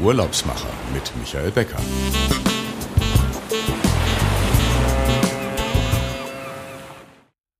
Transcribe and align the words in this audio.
Urlaubsmacher 0.00 0.68
mit 0.92 1.12
Michael 1.18 1.50
Becker. 1.50 1.78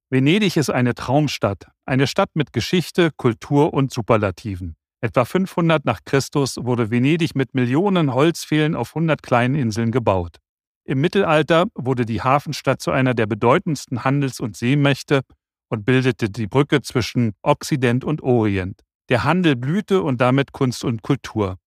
Venedig 0.08 0.56
ist 0.56 0.70
eine 0.70 0.94
Traumstadt, 0.94 1.66
eine 1.84 2.06
Stadt 2.06 2.30
mit 2.34 2.52
Geschichte, 2.52 3.10
Kultur 3.16 3.74
und 3.74 3.92
Superlativen. 3.92 4.76
Etwa 5.00 5.24
500 5.24 5.84
nach 5.84 6.00
Christus 6.04 6.56
wurde 6.58 6.92
Venedig 6.92 7.34
mit 7.34 7.54
Millionen 7.54 8.14
Holzpfählen 8.14 8.76
auf 8.76 8.90
100 8.94 9.20
kleinen 9.20 9.56
Inseln 9.56 9.90
gebaut. 9.90 10.36
Im 10.84 11.00
Mittelalter 11.00 11.66
wurde 11.74 12.06
die 12.06 12.22
Hafenstadt 12.22 12.80
zu 12.80 12.92
einer 12.92 13.14
der 13.14 13.26
bedeutendsten 13.26 14.04
Handels- 14.04 14.38
und 14.38 14.56
Seemächte 14.56 15.22
und 15.68 15.84
bildete 15.84 16.30
die 16.30 16.46
Brücke 16.46 16.82
zwischen 16.82 17.34
Okzident 17.42 18.04
und 18.04 18.22
Orient. 18.22 18.82
Der 19.08 19.24
Handel 19.24 19.56
blühte 19.56 20.02
und 20.02 20.20
damit 20.20 20.52
Kunst 20.52 20.84
und 20.84 21.02
Kultur. 21.02 21.58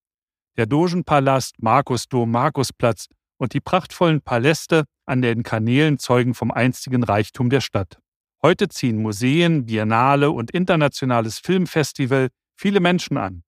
Der 0.57 0.65
Dogenpalast, 0.65 1.61
Markusdom, 1.61 2.29
Markusplatz 2.29 3.07
und 3.37 3.53
die 3.53 3.61
prachtvollen 3.61 4.21
Paläste 4.21 4.85
an 5.05 5.21
den 5.21 5.43
Kanälen 5.43 5.97
zeugen 5.97 6.33
vom 6.33 6.51
einstigen 6.51 7.03
Reichtum 7.03 7.49
der 7.49 7.61
Stadt. 7.61 7.99
Heute 8.43 8.67
ziehen 8.67 9.01
Museen, 9.01 9.65
Biennale 9.65 10.31
und 10.31 10.51
internationales 10.51 11.39
Filmfestival 11.39 12.29
viele 12.57 12.79
Menschen 12.79 13.17
an. 13.17 13.43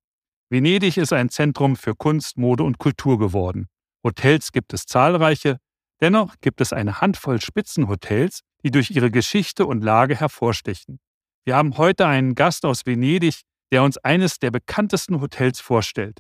Venedig 0.49 0.97
ist 0.97 1.13
ein 1.13 1.29
Zentrum 1.29 1.75
für 1.75 1.95
Kunst, 1.95 2.37
Mode 2.37 2.63
und 2.63 2.77
Kultur 2.77 3.17
geworden. 3.17 3.67
Hotels 4.03 4.51
gibt 4.51 4.73
es 4.73 4.85
zahlreiche, 4.85 5.57
dennoch 5.99 6.35
gibt 6.41 6.61
es 6.61 6.73
eine 6.73 7.01
Handvoll 7.01 7.41
Spitzenhotels, 7.41 8.41
die 8.63 8.71
durch 8.71 8.91
ihre 8.91 9.11
Geschichte 9.11 9.65
und 9.65 9.83
Lage 9.83 10.15
hervorstechen. 10.15 10.99
Wir 11.43 11.55
haben 11.55 11.77
heute 11.77 12.07
einen 12.07 12.35
Gast 12.35 12.65
aus 12.65 12.85
Venedig, 12.85 13.41
der 13.71 13.83
uns 13.83 13.97
eines 13.97 14.39
der 14.39 14.51
bekanntesten 14.51 15.21
Hotels 15.21 15.59
vorstellt. 15.59 16.19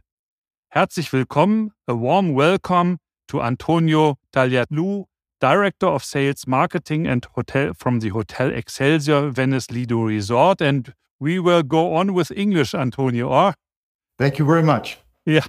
Herzlich 0.75 1.13
willkommen, 1.13 1.71
a 1.85 1.93
warm 1.93 2.33
welcome 2.33 2.97
to 3.27 3.43
Antonio 3.43 4.15
Tagliatlu, 4.31 5.05
Director 5.39 5.85
of 5.85 6.03
Sales, 6.03 6.47
Marketing 6.47 7.05
and 7.05 7.27
Hotel 7.35 7.75
from 7.75 7.99
the 7.99 8.09
Hotel 8.09 8.51
Excelsior 8.51 9.29
Venice 9.29 9.69
Lido 9.69 10.01
Resort. 10.01 10.61
And 10.61 10.95
we 11.19 11.37
will 11.37 11.61
go 11.61 11.93
on 11.93 12.15
with 12.15 12.31
English, 12.31 12.73
Antonio. 12.73 13.29
Or? 13.29 13.53
Thank 14.17 14.39
you 14.39 14.45
very 14.45 14.63
much. 14.63 14.97
Yeah. 15.27 15.45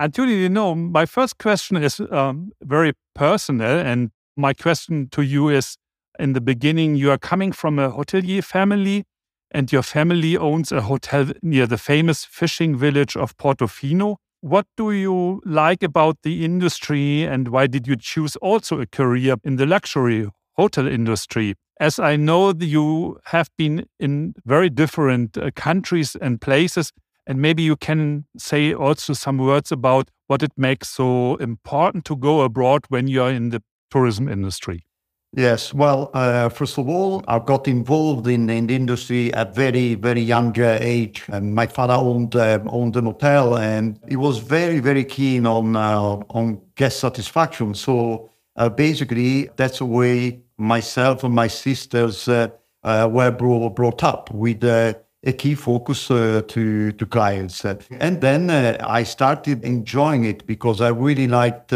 Antonio, 0.00 0.34
you 0.34 0.48
know, 0.48 0.74
my 0.74 1.06
first 1.06 1.38
question 1.38 1.76
is 1.76 2.00
um, 2.10 2.50
very 2.60 2.94
personal. 3.14 3.78
And 3.78 4.10
my 4.36 4.52
question 4.52 5.10
to 5.12 5.22
you 5.22 5.48
is 5.48 5.76
in 6.18 6.32
the 6.32 6.40
beginning, 6.40 6.96
you 6.96 7.12
are 7.12 7.18
coming 7.18 7.52
from 7.52 7.78
a 7.78 7.92
hotelier 7.92 8.42
family, 8.42 9.04
and 9.52 9.70
your 9.70 9.84
family 9.84 10.36
owns 10.36 10.72
a 10.72 10.80
hotel 10.80 11.30
near 11.40 11.68
the 11.68 11.78
famous 11.78 12.24
fishing 12.24 12.76
village 12.76 13.16
of 13.16 13.36
Portofino. 13.36 14.16
What 14.42 14.66
do 14.74 14.90
you 14.90 15.42
like 15.44 15.82
about 15.82 16.22
the 16.22 16.46
industry 16.46 17.24
and 17.24 17.48
why 17.48 17.66
did 17.66 17.86
you 17.86 17.94
choose 17.94 18.36
also 18.36 18.80
a 18.80 18.86
career 18.86 19.36
in 19.44 19.56
the 19.56 19.66
luxury 19.66 20.30
hotel 20.56 20.88
industry? 20.88 21.56
As 21.78 21.98
I 21.98 22.16
know 22.16 22.54
you 22.58 23.18
have 23.26 23.50
been 23.58 23.86
in 23.98 24.34
very 24.46 24.70
different 24.70 25.36
uh, 25.36 25.50
countries 25.54 26.16
and 26.22 26.40
places, 26.40 26.90
and 27.26 27.42
maybe 27.42 27.62
you 27.62 27.76
can 27.76 28.24
say 28.38 28.72
also 28.72 29.12
some 29.12 29.36
words 29.36 29.70
about 29.70 30.10
what 30.26 30.42
it 30.42 30.52
makes 30.56 30.88
so 30.88 31.36
important 31.36 32.06
to 32.06 32.16
go 32.16 32.40
abroad 32.40 32.86
when 32.88 33.08
you're 33.08 33.30
in 33.30 33.50
the 33.50 33.62
tourism 33.90 34.26
industry. 34.26 34.86
Yes, 35.32 35.72
well, 35.72 36.10
uh, 36.12 36.48
first 36.48 36.76
of 36.76 36.88
all, 36.88 37.22
I 37.28 37.38
got 37.38 37.68
involved 37.68 38.26
in, 38.26 38.50
in 38.50 38.66
the 38.66 38.74
industry 38.74 39.32
at 39.32 39.54
very, 39.54 39.94
very 39.94 40.20
young 40.20 40.58
uh, 40.58 40.78
age. 40.80 41.22
And 41.28 41.54
my 41.54 41.68
father 41.68 41.94
owned 41.94 42.34
uh, 42.34 42.58
owned 42.66 42.96
an 42.96 43.04
hotel, 43.04 43.56
and 43.56 44.00
he 44.08 44.16
was 44.16 44.38
very, 44.38 44.80
very 44.80 45.04
keen 45.04 45.46
on 45.46 45.76
uh, 45.76 46.18
on 46.30 46.60
guest 46.74 46.98
satisfaction. 46.98 47.74
So 47.74 48.28
uh, 48.56 48.70
basically, 48.70 49.50
that's 49.54 49.78
the 49.78 49.84
way 49.84 50.40
myself 50.58 51.22
and 51.22 51.32
my 51.32 51.46
sisters 51.46 52.26
uh, 52.26 52.48
were 52.82 53.30
brought, 53.30 53.76
brought 53.76 54.02
up 54.02 54.32
with 54.32 54.64
a 54.64 54.96
key 55.38 55.54
focus 55.54 56.08
to 56.08 56.42
to 56.90 57.06
clients. 57.06 57.64
And 57.64 58.20
then 58.20 58.50
I 58.50 59.04
started 59.04 59.64
enjoying 59.64 60.24
it 60.24 60.44
because 60.44 60.80
I 60.80 60.88
really 60.88 61.28
liked 61.28 61.72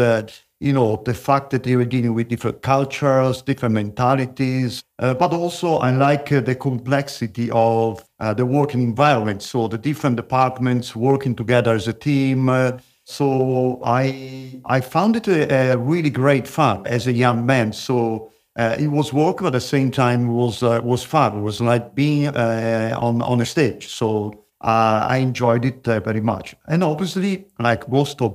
you 0.59 0.71
know, 0.71 1.01
the 1.05 1.13
fact 1.13 1.49
that 1.49 1.63
they 1.63 1.75
were 1.75 1.85
dealing 1.85 2.13
with 2.13 2.29
different 2.29 2.61
cultures, 2.61 3.41
different 3.41 3.75
mentalities, 3.75 4.83
uh, 4.99 5.13
but 5.13 5.33
also 5.33 5.77
I 5.77 5.91
like 5.91 6.31
uh, 6.31 6.39
the 6.39 6.55
complexity 6.55 7.49
of 7.51 8.03
uh, 8.19 8.33
the 8.33 8.45
working 8.45 8.81
environment. 8.81 9.43
So 9.43 9.67
the 9.67 9.77
different 9.77 10.15
departments 10.15 10.95
working 10.95 11.35
together 11.35 11.73
as 11.73 11.87
a 11.87 11.93
team. 11.93 12.47
Uh, 12.47 12.77
so 13.03 13.81
I 13.85 14.61
I 14.65 14.81
found 14.81 15.17
it 15.17 15.27
a, 15.27 15.73
a, 15.73 15.77
really 15.77 16.09
great 16.09 16.47
fun 16.47 16.87
as 16.87 17.05
a 17.05 17.13
young 17.13 17.45
man. 17.45 17.73
So 17.73 18.31
uh, 18.55 18.77
it 18.79 18.87
was 18.87 19.11
work, 19.11 19.37
but 19.37 19.47
at 19.47 19.53
the 19.53 19.61
same 19.61 19.91
time 19.91 20.29
was 20.29 20.63
uh, 20.63 20.79
was 20.83 21.03
fun. 21.03 21.39
It 21.39 21.41
was 21.41 21.59
like 21.59 21.93
being 21.95 22.29
on 22.29 23.21
on 23.21 23.41
a 23.41 23.45
stage. 23.45 23.87
So 23.89 24.45
I 24.61 25.17
enjoyed 25.17 25.65
it 25.65 25.83
very 25.85 26.21
much. 26.21 26.55
And 26.67 26.83
obviously, 26.83 27.45
like 27.59 27.87
most 27.89 28.21
of 28.21 28.33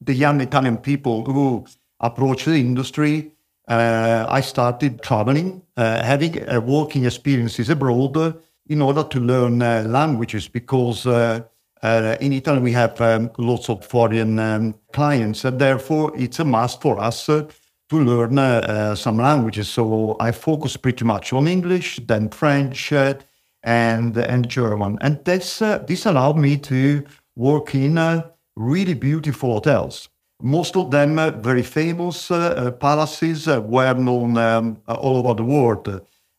the 0.00 0.14
young 0.14 0.40
Italian 0.40 0.78
people 0.78 1.24
who 1.24 1.66
approach 2.00 2.44
the 2.44 2.56
industry, 2.56 3.32
uh, 3.68 4.26
I 4.28 4.40
started 4.40 5.02
traveling, 5.02 5.62
uh, 5.76 6.02
having 6.02 6.48
uh, 6.48 6.60
working 6.60 7.04
experiences 7.04 7.68
abroad 7.68 8.16
uh, 8.16 8.32
in 8.66 8.80
order 8.80 9.02
to 9.04 9.20
learn 9.20 9.60
uh, 9.60 9.84
languages 9.86 10.48
because 10.48 11.06
uh, 11.06 11.40
in 12.20 12.32
Italy 12.32 12.60
we 12.60 12.72
have 12.72 13.00
um, 13.00 13.30
lots 13.38 13.68
of 13.68 13.84
foreign 13.84 14.38
um, 14.38 14.74
clients, 14.92 15.44
and 15.44 15.58
therefore 15.58 16.12
it's 16.16 16.38
a 16.38 16.44
must 16.44 16.80
for 16.80 16.98
us 16.98 17.26
to 17.26 17.48
learn 17.92 18.96
some 18.96 19.18
languages. 19.18 19.68
So 19.68 20.16
I 20.18 20.32
focus 20.32 20.76
pretty 20.76 21.04
much 21.04 21.32
on 21.32 21.46
English, 21.46 22.00
then 22.06 22.30
French, 22.30 22.92
and 23.62 24.16
and 24.16 24.48
German, 24.48 24.98
and 25.00 25.24
this 25.24 25.58
this 25.58 26.06
allowed 26.06 26.36
me 26.36 26.56
to 26.58 27.04
work 27.36 27.74
in 27.74 27.94
really 28.58 28.94
beautiful 28.94 29.54
hotels. 29.54 30.08
Most 30.42 30.76
of 30.76 30.90
them 30.90 31.18
uh, 31.18 31.30
very 31.30 31.62
famous 31.62 32.30
uh, 32.30 32.36
uh 32.36 32.70
palaces, 32.70 33.48
uh, 33.48 33.60
well 33.60 33.94
known 33.94 34.36
um, 34.36 34.76
uh, 34.88 34.94
all 34.94 35.16
over 35.16 35.34
the 35.34 35.44
world. 35.44 35.88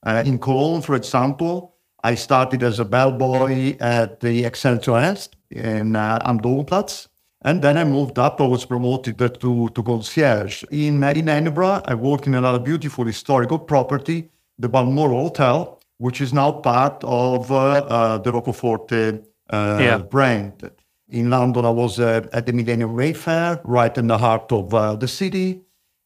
Uh, 0.05 0.23
in 0.25 0.37
Cologne, 0.37 0.81
for 0.81 0.95
example, 0.95 1.75
I 2.03 2.15
started 2.15 2.63
as 2.63 2.79
a 2.79 2.85
bellboy 2.85 3.75
at 3.79 4.19
the 4.19 4.45
Excelsior 4.45 4.93
Ernst 4.93 5.35
in 5.51 5.95
uh, 5.95 6.19
Am 6.23 6.39
Domplatz. 6.39 7.07
And 7.41 7.61
then 7.61 7.77
I 7.77 7.85
moved 7.85 8.19
up. 8.19 8.41
I 8.41 8.47
was 8.47 8.65
promoted 8.65 9.17
to, 9.17 9.69
to 9.69 9.83
concierge. 9.83 10.63
In, 10.71 11.03
in 11.03 11.29
Edinburgh, 11.29 11.81
I 11.85 11.95
worked 11.95 12.27
in 12.27 12.35
another 12.35 12.59
beautiful 12.59 13.05
historical 13.05 13.59
property, 13.59 14.29
the 14.57 14.67
Balmoral 14.67 15.23
Hotel, 15.23 15.79
which 15.97 16.19
is 16.19 16.33
now 16.33 16.51
part 16.51 17.01
of 17.03 17.47
the 17.47 18.31
Rocco 18.31 18.51
Forte 18.51 19.19
yeah. 19.51 19.97
brand. 19.97 20.69
In 21.11 21.31
London, 21.31 21.65
I 21.65 21.71
was 21.71 21.99
uh, 21.99 22.27
at 22.33 22.45
the 22.45 22.53
Millennium 22.53 22.95
Mayfair, 22.95 23.61
right 23.63 23.97
in 23.97 24.05
the 24.05 24.17
heart 24.19 24.51
of 24.51 24.71
uh, 24.75 24.95
the 24.95 25.07
city. 25.07 25.61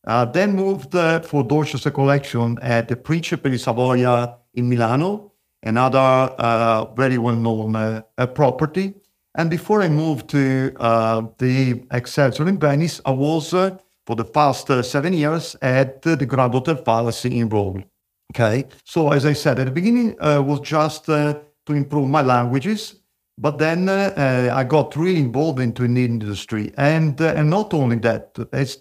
Uh, 0.07 0.23
then 0.23 0.55
moved 0.55 0.93
for 1.25 1.43
Dorchester 1.43 1.91
Collection 1.91 2.57
at 2.61 2.87
the 2.87 2.95
Principe 2.95 3.49
di 3.49 3.57
Savoia 3.57 4.37
in 4.53 4.69
Milano, 4.69 5.33
another 5.61 6.33
uh, 6.37 6.85
very 6.95 7.17
well-known 7.17 7.75
uh, 7.75 8.01
property. 8.27 8.93
And 9.35 9.49
before 9.49 9.81
I 9.81 9.89
moved 9.89 10.29
to 10.29 10.71
the 11.37 11.83
Excelsior 11.91 12.47
in 12.47 12.57
Venice, 12.57 13.01
I 13.05 13.11
was 13.11 13.49
for 13.49 14.15
the 14.15 14.25
past 14.25 14.67
seven 14.83 15.13
years 15.13 15.57
at 15.61 16.01
the 16.01 16.25
Grand 16.25 16.53
Hotel 16.53 16.75
Palace 16.75 17.25
in 17.25 17.49
Rome. 17.49 17.83
Okay, 18.33 18.65
so 18.85 19.11
as 19.11 19.25
I 19.25 19.33
said 19.33 19.59
at 19.59 19.65
the 19.65 19.71
beginning, 19.71 20.15
was 20.19 20.61
just 20.61 21.05
to 21.05 21.41
improve 21.67 22.09
my 22.09 22.21
languages 22.21 23.02
but 23.37 23.57
then 23.57 23.89
uh, 23.89 24.49
I 24.53 24.63
got 24.63 24.95
really 24.95 25.19
involved 25.19 25.59
into 25.59 25.87
the 25.87 26.05
industry, 26.05 26.71
and 26.77 27.19
uh, 27.19 27.33
and 27.35 27.49
not 27.49 27.73
only 27.73 27.97
that, 27.97 28.37
it's 28.53 28.77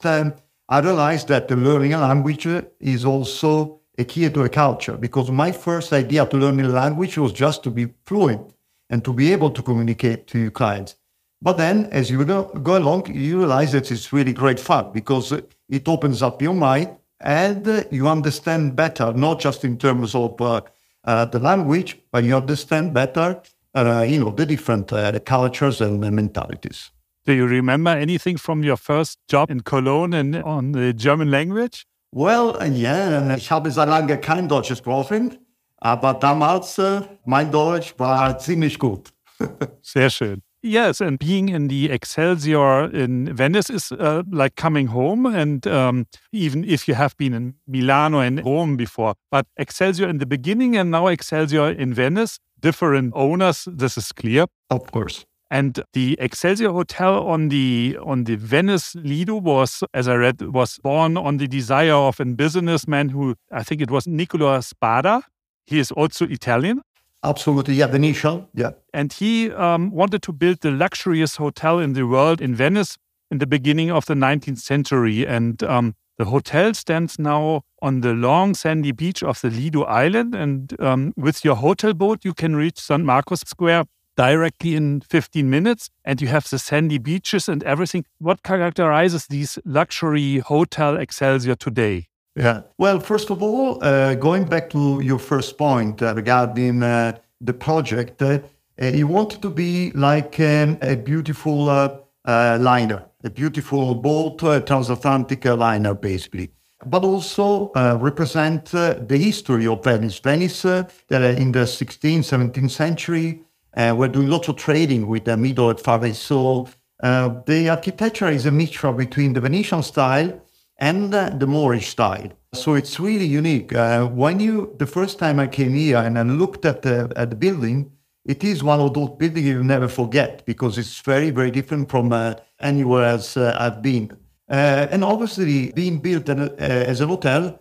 I 0.69 0.79
realized 0.81 1.29
that 1.29 1.49
the 1.49 1.57
learning 1.57 1.95
a 1.95 1.99
language 1.99 2.47
is 2.81 3.05
also 3.05 3.81
a 3.99 4.05
key 4.05 4.31
to 4.31 4.43
a 4.43 4.49
culture. 4.49 4.97
Because 4.97 5.31
my 5.31 5.53
first 5.53 5.93
idea 5.93 6.27
to 6.27 6.37
learning 6.37 6.67
a 6.67 6.71
language 6.71 7.19
was 7.19 7.33
just 7.33 7.63
to 7.65 7.71
be 7.71 7.89
fluent 8.07 8.55
and 8.89 9.05
to 9.05 9.13
be 9.13 9.33
able 9.33 9.51
to 9.51 9.63
communicate 9.63 10.27
to 10.29 10.39
your 10.39 10.51
clients. 10.51 10.97
But 11.41 11.57
then, 11.57 11.87
as 11.87 12.11
you 12.11 12.25
go, 12.25 12.45
go 12.45 12.79
along, 12.79 13.13
you 13.15 13.39
realize 13.39 13.73
that 13.73 13.91
it's 13.91 14.13
really 14.13 14.33
great 14.33 14.61
fun 14.61 14.93
because 14.93 15.33
it 15.33 15.89
opens 15.89 16.23
up 16.23 16.41
your 16.41 16.55
mind 16.55 16.97
and 17.21 17.87
you 17.91 18.09
understand 18.09 18.77
better, 18.77 19.13
not 19.13 19.41
just 19.41 19.65
in 19.65 19.77
terms 19.77 20.15
of 20.15 20.41
uh, 20.41 20.61
uh, 21.05 21.25
the 21.27 21.39
language, 21.39 21.99
but 22.13 22.25
you 22.25 22.37
understand 22.37 22.95
better 22.95 23.41
uh, 23.75 24.05
you 24.07 24.19
know, 24.19 24.31
the 24.31 24.47
different 24.47 24.93
uh, 24.93 25.11
the 25.11 25.21
cultures 25.21 25.81
and 25.81 26.01
mentalities. 26.01 26.91
Do 27.25 27.33
you 27.33 27.47
remember 27.47 27.91
anything 27.91 28.37
from 28.37 28.65
your 28.65 28.77
first 28.77 29.19
job 29.29 29.51
in 29.51 29.61
Cologne 29.61 30.13
and 30.13 30.37
on 30.43 30.73
the 30.73 30.93
German 30.93 31.31
language? 31.31 31.87
Well, 32.15 32.57
uh, 32.61 32.67
ja, 32.67 33.35
ich 33.37 33.51
habe 33.51 33.71
sehr 33.71 33.87
lange 33.87 34.19
kein 34.19 34.49
Deutsch 34.49 34.69
gesprochen, 34.69 35.39
aber 35.79 36.15
damals, 36.15 36.81
mein 37.25 37.51
Deutsch 37.51 37.95
war 37.99 38.39
ziemlich 38.39 38.79
gut. 38.79 39.13
Sehr 39.83 40.11
schön. 40.11 40.43
Yes, 40.65 41.01
and 41.01 41.19
being 41.19 41.49
in 41.49 41.67
the 41.67 41.91
Excelsior 41.91 42.85
in 42.85 43.35
Venice 43.35 43.69
is 43.69 43.91
uh, 43.91 44.23
like 44.31 44.55
coming 44.55 44.87
home. 44.87 45.27
And 45.27 45.67
um, 45.67 46.07
even 46.31 46.63
if 46.65 46.87
you 46.87 46.95
have 46.95 47.17
been 47.17 47.35
in 47.35 47.55
Milano 47.67 48.21
and 48.21 48.45
Rome 48.45 48.77
before, 48.77 49.15
but 49.33 49.47
Excelsior 49.57 50.09
in 50.09 50.19
the 50.19 50.27
beginning 50.27 50.77
and 50.77 50.93
now 50.93 51.09
Excelsior 51.09 51.71
in 51.71 51.93
Venice, 51.93 52.39
different 52.61 53.13
owners, 53.17 53.67
this 53.71 53.99
is 53.99 54.13
clear. 54.13 54.47
Of 54.71 54.93
course. 54.93 55.27
And 55.51 55.83
the 55.95 56.17
Excelsior 56.21 56.71
Hotel 56.71 57.27
on 57.27 57.49
the 57.49 57.99
on 58.01 58.25
the 58.25 58.37
Venice 58.37 58.95
Lido 58.95 59.35
was, 59.35 59.83
as 59.93 60.07
I 60.07 60.15
read, 60.15 60.41
was 60.43 60.79
born 60.79 61.17
on 61.17 61.39
the 61.39 61.49
desire 61.49 61.93
of 61.93 62.21
a 62.21 62.25
businessman 62.25 63.09
who 63.09 63.35
I 63.51 63.65
think 63.65 63.83
it 63.83 63.91
was 63.91 64.07
Nicola 64.07 64.63
Spada. 64.63 65.25
He 65.67 65.81
is 65.81 65.91
also 65.91 66.25
Italian. 66.27 66.83
Absolutely, 67.25 67.75
yeah, 67.75 67.87
the 67.87 67.93
Venetian, 67.93 68.47
yeah. 68.53 68.71
And 68.93 69.13
he 69.13 69.51
um, 69.53 69.93
wanted 69.93 70.23
to 70.23 70.33
build 70.33 70.61
the 70.61 70.73
luxurious 70.73 71.37
hotel 71.37 71.79
in 71.79 71.93
the 71.93 72.07
world 72.07 72.41
in 72.41 72.55
Venice 72.55 72.99
in 73.31 73.39
the 73.39 73.47
beginning 73.47 73.91
of 73.91 74.07
the 74.07 74.15
19th 74.15 74.59
century. 74.59 75.27
And 75.27 75.63
um, 75.63 75.95
the 76.19 76.25
hotel 76.25 76.75
stands 76.75 77.19
now 77.19 77.63
on 77.81 78.01
the 78.01 78.13
long 78.13 78.55
sandy 78.55 78.93
beach 78.93 79.23
of 79.23 79.41
the 79.41 79.51
Lido 79.51 79.85
Island. 79.85 80.35
And 80.35 80.79
um, 80.81 81.15
with 81.17 81.45
your 81.45 81.57
hotel 81.57 81.95
boat, 81.95 82.25
you 82.25 82.35
can 82.35 82.57
reach 82.57 82.79
St. 82.81 83.05
Marcos 83.05 83.41
Square 83.41 83.85
directly 84.17 84.75
in 84.75 85.01
15 85.01 85.49
minutes 85.49 85.89
and 86.05 86.21
you 86.21 86.29
have 86.29 86.49
the 86.51 86.59
sandy 86.59 86.99
beaches 86.99 87.49
and 87.49 87.63
everything. 87.63 88.05
What 88.19 88.43
characterizes 88.43 89.27
these 89.29 89.59
luxury 89.65 90.39
hotel 90.39 90.97
Excelsior 90.97 91.55
today? 91.55 92.09
Yeah. 92.35 92.63
Well, 92.79 92.99
first 93.01 93.31
of 93.31 93.43
all, 93.43 93.83
uh, 93.85 94.15
going 94.15 94.45
back 94.45 94.71
to 94.71 95.01
your 95.03 95.19
first 95.19 95.59
point 95.59 96.01
uh, 96.03 96.15
regarding 96.15 96.83
uh, 96.83 97.19
the 97.41 97.53
project, 97.53 98.23
uh, 98.23 98.39
uh, 98.81 98.87
you 98.87 99.07
want 99.07 99.43
to 99.43 99.51
be 99.51 99.91
like 99.93 100.41
um, 100.41 100.79
a 100.81 100.97
beautiful 100.97 101.69
uh, 101.69 101.99
liner, 102.25 103.05
a 103.23 103.31
beautiful 103.31 103.95
boat, 103.95 104.39
transatlantic 104.67 105.45
liner, 105.45 105.95
basically. 105.95 106.51
But 106.85 107.05
also 107.05 107.71
represent 108.01 108.65
the 108.73 109.17
history 109.17 109.69
of 109.69 109.85
Venice. 109.85 110.19
Venice, 110.19 110.63
that 110.63 111.39
in 111.39 111.53
the 111.53 111.61
16th, 111.61 112.25
17th 112.25 112.71
century, 112.71 113.45
uh, 113.77 113.95
we're 113.97 114.09
doing 114.09 114.29
lots 114.29 114.49
of 114.49 114.57
trading 114.57 115.07
with 115.07 115.25
the 115.25 115.37
Middle 115.37 115.71
and 115.71 115.79
Far 115.79 116.05
East. 116.05 116.23
So 116.23 116.69
uh, 117.03 117.41
the 117.47 117.69
architecture 117.69 118.29
is 118.29 118.47
a 118.47 118.51
mixture 118.51 118.93
between 118.93 119.33
the 119.33 119.41
Venetian 119.41 119.83
style 119.83 120.41
and 120.83 121.15
uh, 121.15 121.31
the 121.31 121.47
Moorish 121.47 121.91
style. 121.91 122.29
So 122.55 122.75
it's 122.75 122.99
really 122.99 123.25
unique. 123.25 123.73
Uh, 123.73 124.07
when 124.07 124.41
you, 124.41 124.75
the 124.79 124.87
first 124.87 125.19
time 125.21 125.39
I 125.39 125.47
came 125.47 125.75
here 125.75 125.99
and 125.99 126.19
I 126.19 126.23
looked 126.23 126.65
at 126.65 126.83
the, 126.83 127.11
at 127.15 127.31
the 127.31 127.37
building, 127.37 127.93
it 128.27 128.43
is 128.43 128.65
one 128.65 128.81
of 128.81 128.93
those 128.93 129.11
buildings 129.11 129.47
you 129.47 129.63
never 129.63 129.89
forget 129.89 130.45
because 130.45 130.79
it's 130.79 131.01
very, 131.01 131.31
very 131.31 131.53
different 131.53 131.89
from 131.89 132.13
uh, 132.13 132.35
anywhere 132.61 133.05
else 133.05 133.37
uh, 133.37 133.57
I've 133.59 133.81
been. 133.81 134.11
and 134.49 135.05
obviously, 135.05 135.73
being 135.73 135.99
built 136.01 136.29
as 136.29 137.01
a 137.01 137.07
hotel 137.07 137.59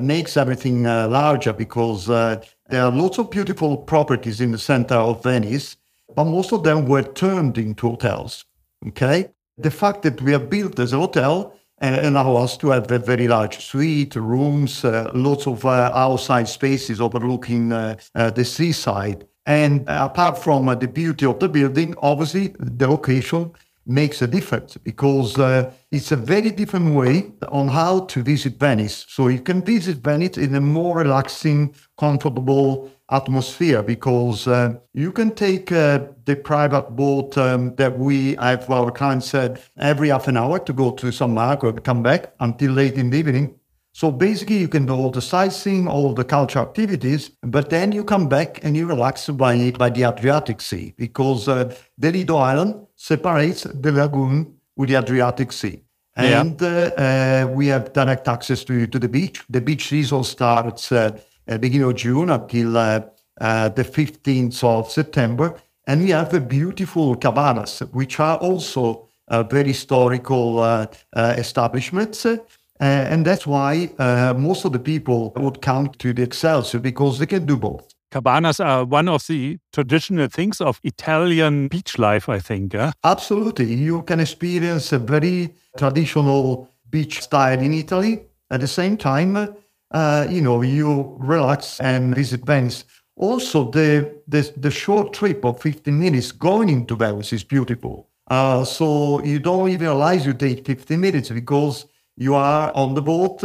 makes 0.00 0.36
everything 0.36 0.84
larger 0.84 1.52
because 1.52 2.06
there 2.06 2.82
are 2.86 2.92
lots 2.92 3.18
of 3.18 3.30
beautiful 3.30 3.76
properties 3.76 4.40
in 4.40 4.52
the 4.52 4.58
center 4.58 4.94
of 4.94 5.22
Venice, 5.22 5.76
but 6.14 6.24
most 6.24 6.52
of 6.52 6.62
them 6.62 6.86
were 6.86 7.02
turned 7.02 7.56
into 7.58 7.88
hotels. 7.88 8.44
Okay? 8.88 9.30
The 9.58 9.70
fact 9.70 10.02
that 10.02 10.20
we 10.22 10.34
are 10.34 10.46
built 10.54 10.78
as 10.78 10.92
a 10.92 10.98
hotel 10.98 11.54
uh, 11.80 12.00
allow 12.02 12.36
us 12.36 12.56
to 12.58 12.70
have 12.70 12.90
a 12.90 12.98
very 12.98 13.28
large 13.28 13.64
suite, 13.64 14.14
rooms, 14.16 14.84
uh, 14.84 15.10
lots 15.14 15.46
of 15.46 15.64
uh, 15.64 15.90
outside 15.94 16.48
spaces 16.48 17.00
overlooking 17.00 17.72
uh, 17.72 17.96
the 18.14 18.44
seaside. 18.44 19.26
And 19.46 19.84
apart 19.88 20.38
from 20.38 20.66
the 20.66 20.88
beauty 20.88 21.26
of 21.26 21.38
the 21.38 21.48
building, 21.48 21.94
obviously 22.00 22.54
the 22.58 22.88
location 22.88 23.52
makes 23.86 24.22
a 24.22 24.26
difference 24.26 24.76
because 24.78 25.38
uh, 25.38 25.70
it's 25.90 26.10
a 26.12 26.16
very 26.16 26.50
different 26.50 26.94
way 26.94 27.32
on 27.48 27.68
how 27.68 28.00
to 28.06 28.22
visit 28.22 28.58
Venice. 28.58 29.04
So 29.08 29.28
you 29.28 29.40
can 29.40 29.62
visit 29.62 29.98
Venice 29.98 30.38
in 30.38 30.54
a 30.54 30.60
more 30.60 30.98
relaxing, 30.98 31.74
comfortable 31.98 32.90
atmosphere 33.10 33.82
because 33.82 34.46
uh, 34.48 34.74
you 34.92 35.12
can 35.12 35.30
take 35.30 35.70
uh, 35.70 36.00
the 36.24 36.36
private 36.36 36.96
boat 36.96 37.36
um, 37.36 37.74
that 37.76 37.98
we 37.98 38.34
have 38.36 38.68
our 38.70 38.90
clients 38.90 39.28
said 39.28 39.60
every 39.78 40.08
half 40.08 40.28
an 40.28 40.36
hour 40.36 40.58
to 40.58 40.72
go 40.72 40.90
to 40.90 41.12
San 41.12 41.34
Marco 41.34 41.68
and 41.68 41.84
come 41.84 42.02
back 42.02 42.32
until 42.40 42.72
late 42.72 42.94
in 42.94 43.10
the 43.10 43.18
evening. 43.18 43.54
So 43.92 44.10
basically, 44.10 44.58
you 44.58 44.66
can 44.66 44.86
do 44.86 44.94
all 44.94 45.10
the 45.10 45.22
sightseeing, 45.22 45.86
all 45.86 46.14
the 46.14 46.24
cultural 46.24 46.66
activities, 46.66 47.30
but 47.42 47.70
then 47.70 47.92
you 47.92 48.02
come 48.02 48.28
back 48.28 48.64
and 48.64 48.76
you 48.76 48.86
relax 48.86 49.28
by, 49.28 49.70
by 49.70 49.90
the 49.90 50.02
Adriatic 50.02 50.60
Sea 50.60 50.94
because 50.96 51.46
uh, 51.46 51.72
the 51.96 52.10
Lido 52.10 52.36
Island 52.36 52.86
separates 52.96 53.62
the 53.62 53.92
lagoon 53.92 54.56
with 54.74 54.88
the 54.88 54.96
Adriatic 54.96 55.52
Sea. 55.52 55.80
And 56.16 56.60
yeah. 56.60 56.90
uh, 56.96 57.46
uh, 57.48 57.52
we 57.52 57.68
have 57.68 57.92
direct 57.92 58.26
access 58.28 58.64
to, 58.64 58.86
to 58.86 58.98
the 58.98 59.08
beach. 59.08 59.42
The 59.48 59.60
beach 59.60 59.88
season 59.88 60.24
starts 60.24 60.90
uh, 60.90 61.18
beginning 61.46 61.88
of 61.88 61.94
June 61.96 62.30
until 62.30 62.76
uh, 62.76 63.00
uh, 63.40 63.68
the 63.68 63.84
15th 63.84 64.62
of 64.64 64.90
September. 64.90 65.56
And 65.86 66.02
we 66.02 66.10
have 66.10 66.32
a 66.32 66.40
beautiful 66.40 67.14
cabanas, 67.16 67.80
which 67.92 68.18
are 68.18 68.38
also 68.38 69.08
very 69.28 69.68
historical 69.68 70.88
establishments. 71.14 72.26
Uh, 72.80 72.84
and 72.84 73.24
that's 73.24 73.46
why 73.46 73.88
uh, 73.98 74.34
most 74.36 74.64
of 74.64 74.72
the 74.72 74.78
people 74.78 75.32
would 75.36 75.62
come 75.62 75.88
to 75.88 76.12
the 76.12 76.22
Excelsior 76.22 76.80
because 76.80 77.18
they 77.18 77.26
can 77.26 77.46
do 77.46 77.56
both. 77.56 77.94
Cabanas 78.10 78.60
are 78.60 78.84
one 78.84 79.08
of 79.08 79.26
the 79.26 79.58
traditional 79.72 80.28
things 80.28 80.60
of 80.60 80.80
Italian 80.82 81.68
beach 81.68 81.98
life, 81.98 82.28
I 82.28 82.38
think. 82.38 82.74
Absolutely. 83.02 83.74
You 83.74 84.02
can 84.02 84.20
experience 84.20 84.92
a 84.92 84.98
very 84.98 85.54
traditional 85.76 86.68
beach 86.90 87.22
style 87.22 87.58
in 87.60 87.72
Italy. 87.72 88.22
At 88.50 88.60
the 88.60 88.68
same 88.68 88.96
time, 88.96 89.56
uh, 89.90 90.26
you 90.28 90.40
know, 90.40 90.62
you 90.62 91.16
relax 91.18 91.80
and 91.80 92.14
visit 92.14 92.44
Venice. 92.44 92.84
Also, 93.16 93.70
the, 93.70 94.20
the, 94.26 94.52
the 94.56 94.70
short 94.70 95.12
trip 95.12 95.44
of 95.44 95.60
15 95.60 95.96
minutes 95.98 96.32
going 96.32 96.68
into 96.68 96.96
Venice 96.96 97.32
is 97.32 97.44
beautiful. 97.44 98.08
Uh, 98.28 98.64
so 98.64 99.22
you 99.22 99.38
don't 99.38 99.68
even 99.68 99.86
realize 99.86 100.26
you 100.26 100.32
take 100.32 100.66
15 100.66 101.00
minutes 101.00 101.30
because 101.30 101.86
you 102.16 102.34
are 102.34 102.72
on 102.74 102.94
the 102.94 103.02
boat 103.02 103.42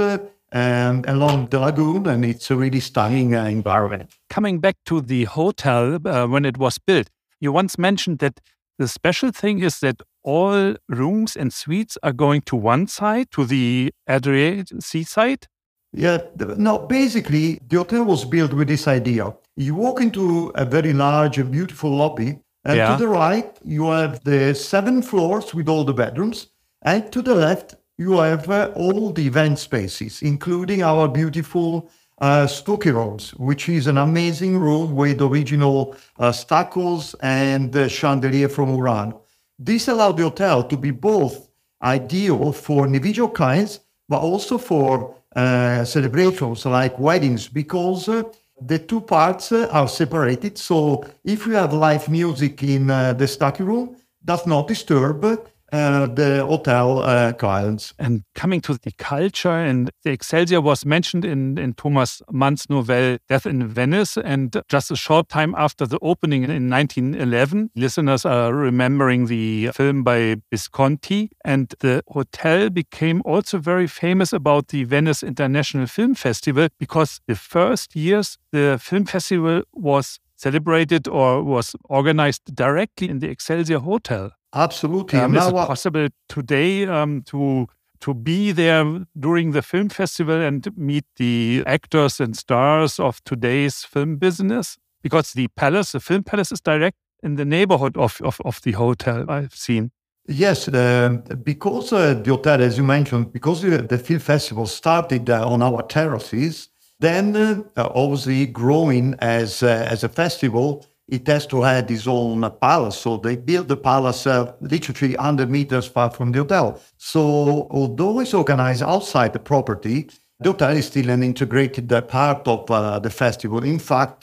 and 0.51 1.07
along 1.07 1.47
the 1.47 1.59
lagoon, 1.59 2.07
and 2.07 2.25
it's 2.25 2.50
a 2.50 2.56
really 2.56 2.80
stunning 2.80 3.36
uh, 3.36 3.45
environment. 3.45 4.09
Coming 4.30 4.59
back 4.59 4.77
to 4.86 5.01
the 5.01 5.25
hotel 5.25 6.00
uh, 6.05 6.25
when 6.25 6.46
it 6.46 6.58
was 6.58 6.79
built, 6.79 7.10
you 7.39 7.51
once 7.51 7.77
mentioned 7.77 8.19
that 8.19 8.39
the 8.79 8.88
special 8.88 9.31
thing 9.31 9.60
is 9.60 9.79
that 9.81 10.01
all 10.24 10.75
rooms 10.88 11.36
and 11.36 11.53
suites 11.53 11.98
are 12.01 12.13
going 12.13 12.41
to 12.41 12.55
one 12.55 12.88
side, 12.88 13.29
to 13.31 13.46
the 13.46 13.93
Adriatic 14.10 14.81
seaside. 14.81 15.48
Yeah, 15.91 16.19
no, 16.38 16.79
basically, 16.79 17.60
the 17.67 17.77
hotel 17.77 18.03
was 18.03 18.24
built 18.24 18.53
with 18.53 18.67
this 18.67 18.88
idea. 18.88 19.34
You 19.55 19.75
walk 19.75 20.01
into 20.01 20.51
a 20.55 20.63
very 20.63 20.93
large 20.93 21.39
and 21.39 21.51
beautiful 21.51 21.89
lobby, 21.89 22.39
and 22.63 22.77
yeah. 22.77 22.91
to 22.91 22.98
the 22.98 23.08
right, 23.08 23.58
you 23.63 23.89
have 23.89 24.24
the 24.24 24.53
seven 24.53 25.01
floors 25.01 25.53
with 25.53 25.67
all 25.67 25.84
the 25.84 25.93
bedrooms, 25.93 26.48
and 26.84 27.12
to 27.12 27.22
the 27.22 27.34
left, 27.34 27.75
you 27.98 28.19
have 28.19 28.50
uh, 28.50 28.72
all 28.75 29.12
the 29.12 29.25
event 29.25 29.58
spaces, 29.58 30.22
including 30.22 30.84
our 30.84 31.08
beautiful 31.08 31.89
uh, 32.22 32.46
Stucchi 32.46 32.93
rooms, 32.93 33.34
which 33.36 33.67
is 33.67 33.88
an 33.88 33.98
amazing 33.98 34.58
room 34.58 34.96
with 34.96 35.22
original 35.22 35.96
uh, 36.19 36.31
stuccos 36.31 37.15
and 37.22 37.75
uh, 37.75 37.88
chandelier 37.88 38.48
from 38.48 38.69
Murano. 38.69 39.22
This 39.58 39.88
allowed 39.88 40.17
the 40.17 40.24
hotel 40.24 40.63
to 40.63 40.77
be 40.77 40.91
both 40.91 41.50
ideal 41.81 42.51
for 42.51 42.86
individual 42.86 43.29
clients, 43.29 43.79
but 44.08 44.19
also 44.19 44.58
for 44.58 45.15
uh, 45.36 45.86
celebrations 45.86 46.65
like 46.65 47.00
weddings, 47.00 47.48
because 47.48 48.09
uh, 48.09 48.24
the 48.62 48.79
two 48.79 49.01
parts 49.01 49.51
uh, 49.51 49.67
are 49.71 49.88
separated. 49.88 50.57
So 50.57 51.05
if 51.24 51.45
you 51.45 51.53
have 51.53 51.74
live 51.74 52.09
music 52.09 52.63
in 52.63 52.88
the 52.88 53.27
Stucchi 53.27 53.65
room, 53.65 53.95
does 54.24 54.45
not 54.45 54.67
disturb 54.67 55.24
uh, 55.72 56.08
the 56.08 56.46
hotel 56.46 57.00
uh, 57.00 57.34
clients. 57.34 57.94
And 58.00 58.24
coming 58.36 58.62
to 58.62 58.74
the 58.74 58.92
culture, 58.98 59.50
and 59.50 59.92
the 60.04 60.12
Excelsior 60.12 60.62
was 60.62 60.86
mentioned 60.86 61.26
in, 61.26 61.58
in 61.58 61.74
Thomas 61.74 62.22
Mann's 62.32 62.70
novel 62.70 63.18
Death 63.28 63.46
in 63.46 63.68
Venice. 63.68 64.18
And 64.18 64.62
just 64.70 64.92
a 64.92 64.96
short 64.96 65.30
time 65.30 65.56
after 65.58 65.86
the 65.86 66.00
opening 66.02 66.44
in 66.44 66.70
1911, 66.70 67.72
listeners 67.76 68.26
are 68.26 68.54
remembering 68.54 69.28
the 69.28 69.70
film 69.74 70.04
by 70.04 70.38
Visconti. 70.52 71.30
And 71.46 71.74
the 71.80 72.04
hotel 72.08 72.70
became 72.70 73.22
also 73.26 73.58
very 73.58 73.88
famous 73.88 74.34
about 74.34 74.70
the 74.70 74.84
Venice 74.84 75.24
International 75.24 75.88
Film 75.88 76.16
Festival 76.16 76.68
because 76.80 77.22
the 77.28 77.36
first 77.36 77.96
years 77.96 78.38
the 78.52 78.80
film 78.82 79.06
festival 79.06 79.64
was 79.74 80.20
celebrated 80.36 81.08
or 81.08 81.44
was 81.44 81.76
organized 81.90 82.56
directly 82.56 83.10
in 83.10 83.20
the 83.20 83.30
Excelsior 83.30 83.80
Hotel. 83.80 84.32
Absolutely. 84.53 85.20
Um, 85.20 85.36
is 85.36 85.48
it 85.48 85.53
possible 85.53 86.08
today 86.27 86.86
um, 86.86 87.22
to 87.27 87.68
to 88.01 88.13
be 88.13 88.51
there 88.53 89.06
during 89.20 89.51
the 89.51 89.62
film 89.62 89.89
festival 89.89 90.41
and 90.41 90.65
meet 90.77 91.06
the 91.18 91.63
actors 91.65 92.20
and 92.20 92.36
stars 92.36 93.00
of 93.00 93.24
today's 93.25 93.84
film 93.84 94.15
business? 94.15 94.77
Because 95.01 95.34
the 95.34 95.48
palace, 95.50 95.91
the 95.91 96.00
film 96.00 96.24
palace, 96.24 96.51
is 96.51 96.62
direct 96.62 96.98
in 97.22 97.36
the 97.36 97.46
neighborhood 97.46 97.98
of, 97.98 98.22
of, 98.22 98.39
of 98.46 98.62
the 98.62 98.72
hotel, 98.72 99.25
I've 99.29 99.53
seen. 99.53 99.91
Yes, 100.27 100.68
uh, 100.68 101.18
because 101.44 101.91
uh, 101.91 102.13
the 102.13 102.29
hotel, 102.29 102.62
as 102.62 102.77
you 102.77 102.84
mentioned, 102.84 103.34
because 103.34 103.62
the, 103.62 103.79
the 103.79 103.98
film 103.98 104.20
festival 104.20 104.68
started 104.68 105.29
uh, 105.29 105.48
on 105.48 105.62
our 105.62 105.82
terraces, 105.82 106.70
then 107.00 107.36
uh, 107.36 107.89
obviously 107.96 108.46
growing 108.46 109.15
as 109.20 109.63
uh, 109.63 109.88
as 109.89 110.03
a 110.03 110.10
festival, 110.10 110.86
it 111.12 111.28
has 111.28 111.46
to 111.48 111.62
have 111.62 111.89
its 111.89 112.08
own 112.08 112.50
palace. 112.62 112.98
So 112.98 113.18
they 113.18 113.36
built 113.36 113.68
the 113.68 113.78
palace 113.78 114.28
uh, 114.28 114.54
literally 114.62 115.16
100 115.16 115.50
meters 115.50 115.88
far 115.88 116.12
from 116.12 116.32
the 116.32 116.39
hotel. 116.39 116.80
So 116.98 117.68
although 117.72 118.20
it's 118.20 118.34
organized 118.34 118.84
outside 118.84 119.34
the 119.34 119.39
property, 119.39 120.10
the 120.39 120.51
hotel 120.51 120.78
is 120.78 120.88
still 120.88 121.10
an 121.10 121.24
integrated 121.24 121.89
part 122.08 122.48
of 122.48 123.01
the 123.04 123.10
festival. 123.10 123.63
In 123.63 123.80
fact, 123.80 124.22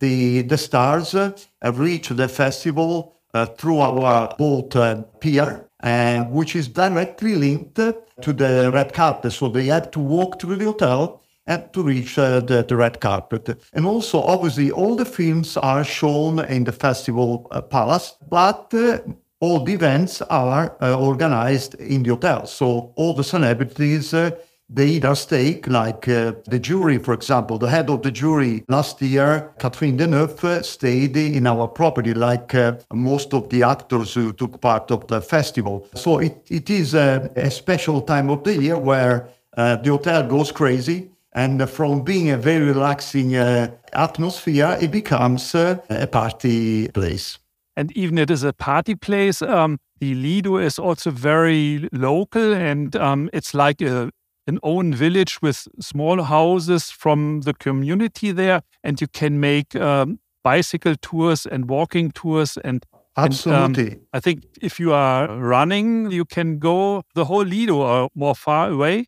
the 0.00 0.42
the 0.42 0.58
stars 0.58 1.12
have 1.12 1.78
reached 1.78 2.14
the 2.16 2.28
festival 2.28 3.14
uh, 3.32 3.46
through 3.46 3.78
our 3.78 4.34
boat 4.36 4.76
uh, 4.76 5.02
pier, 5.20 5.68
and 5.80 6.30
which 6.30 6.54
is 6.54 6.68
directly 6.68 7.34
linked 7.34 7.76
to 7.76 8.32
the 8.32 8.70
red 8.72 8.92
carpet. 8.92 9.32
So 9.32 9.48
they 9.48 9.66
had 9.66 9.92
to 9.92 10.00
walk 10.00 10.38
to 10.40 10.46
the 10.54 10.64
hotel 10.64 11.23
and 11.46 11.72
to 11.72 11.82
reach 11.82 12.18
uh, 12.18 12.40
the, 12.40 12.64
the, 12.64 12.76
red 12.76 13.00
carpet. 13.00 13.58
And 13.72 13.86
also, 13.86 14.22
obviously, 14.22 14.70
all 14.70 14.96
the 14.96 15.04
films 15.04 15.56
are 15.56 15.84
shown 15.84 16.38
in 16.40 16.64
the 16.64 16.72
festival 16.72 17.46
uh, 17.50 17.60
palace, 17.60 18.16
but 18.30 18.72
uh, 18.72 18.98
all 19.40 19.64
the 19.64 19.74
events 19.74 20.22
are 20.22 20.76
uh, 20.80 20.98
organized 20.98 21.74
in 21.74 22.02
the 22.02 22.10
hotel. 22.10 22.46
So 22.46 22.92
all 22.96 23.14
the 23.14 23.24
celebrities 23.24 24.14
they 24.68 24.88
eat 24.88 25.04
our 25.04 25.14
steak, 25.14 25.66
like 25.68 26.08
uh, 26.08 26.32
the 26.46 26.58
jury, 26.58 26.98
for 26.98 27.12
example. 27.12 27.58
The 27.58 27.68
head 27.68 27.90
of 27.90 28.02
the 28.02 28.10
jury 28.10 28.64
last 28.68 29.00
year, 29.02 29.52
Catherine 29.58 29.98
Deneuve, 29.98 30.42
uh, 30.42 30.62
stayed 30.62 31.16
in 31.16 31.46
our 31.46 31.68
property, 31.68 32.14
like 32.14 32.54
uh, 32.54 32.76
most 32.92 33.34
of 33.34 33.48
the 33.50 33.62
actors 33.62 34.14
who 34.14 34.32
took 34.32 34.60
part 34.60 34.90
of 34.90 35.06
the 35.06 35.20
festival. 35.20 35.86
So 35.94 36.18
it, 36.18 36.46
it 36.48 36.70
is 36.70 36.94
a, 36.94 37.30
special 37.50 38.00
time 38.00 38.30
of 38.30 38.42
the 38.42 38.56
year 38.56 38.78
where 38.78 39.28
uh, 39.56 39.76
the 39.76 39.90
hotel 39.90 40.26
goes 40.26 40.50
crazy. 40.50 41.10
And 41.34 41.68
from 41.68 42.02
being 42.02 42.30
a 42.30 42.36
very 42.36 42.64
relaxing 42.64 43.34
uh, 43.34 43.72
atmosphere, 43.92 44.78
it 44.80 44.90
becomes 44.90 45.54
uh, 45.54 45.78
a 45.90 46.06
party 46.06 46.88
place. 46.88 47.38
And 47.76 47.90
even 47.96 48.18
it 48.18 48.30
is 48.30 48.44
a 48.44 48.52
party 48.52 48.94
place, 48.94 49.42
um, 49.42 49.78
the 50.00 50.14
Lido 50.14 50.58
is 50.58 50.78
also 50.78 51.10
very 51.10 51.88
local 51.92 52.52
and 52.52 52.94
um, 52.94 53.30
it's 53.32 53.54
like 53.54 53.80
a 53.80 54.10
an 54.46 54.58
own 54.62 54.92
village 54.92 55.40
with 55.40 55.66
small 55.80 56.22
houses 56.22 56.90
from 56.90 57.40
the 57.42 57.54
community 57.54 58.30
there, 58.30 58.60
and 58.82 59.00
you 59.00 59.06
can 59.06 59.40
make 59.40 59.74
um, 59.74 60.18
bicycle 60.42 60.94
tours 61.00 61.46
and 61.46 61.68
walking 61.68 62.10
tours 62.10 62.58
and 62.58 62.84
Absolutely. 63.16 63.84
And, 63.84 63.94
um, 63.94 64.06
I 64.12 64.20
think 64.20 64.42
if 64.60 64.80
you 64.80 64.92
are 64.92 65.28
running, 65.38 66.10
you 66.10 66.24
can 66.24 66.58
go 66.58 67.04
the 67.14 67.26
whole 67.26 67.44
Lido 67.44 67.76
or 67.76 68.08
more 68.14 68.34
far 68.34 68.70
away. 68.70 69.06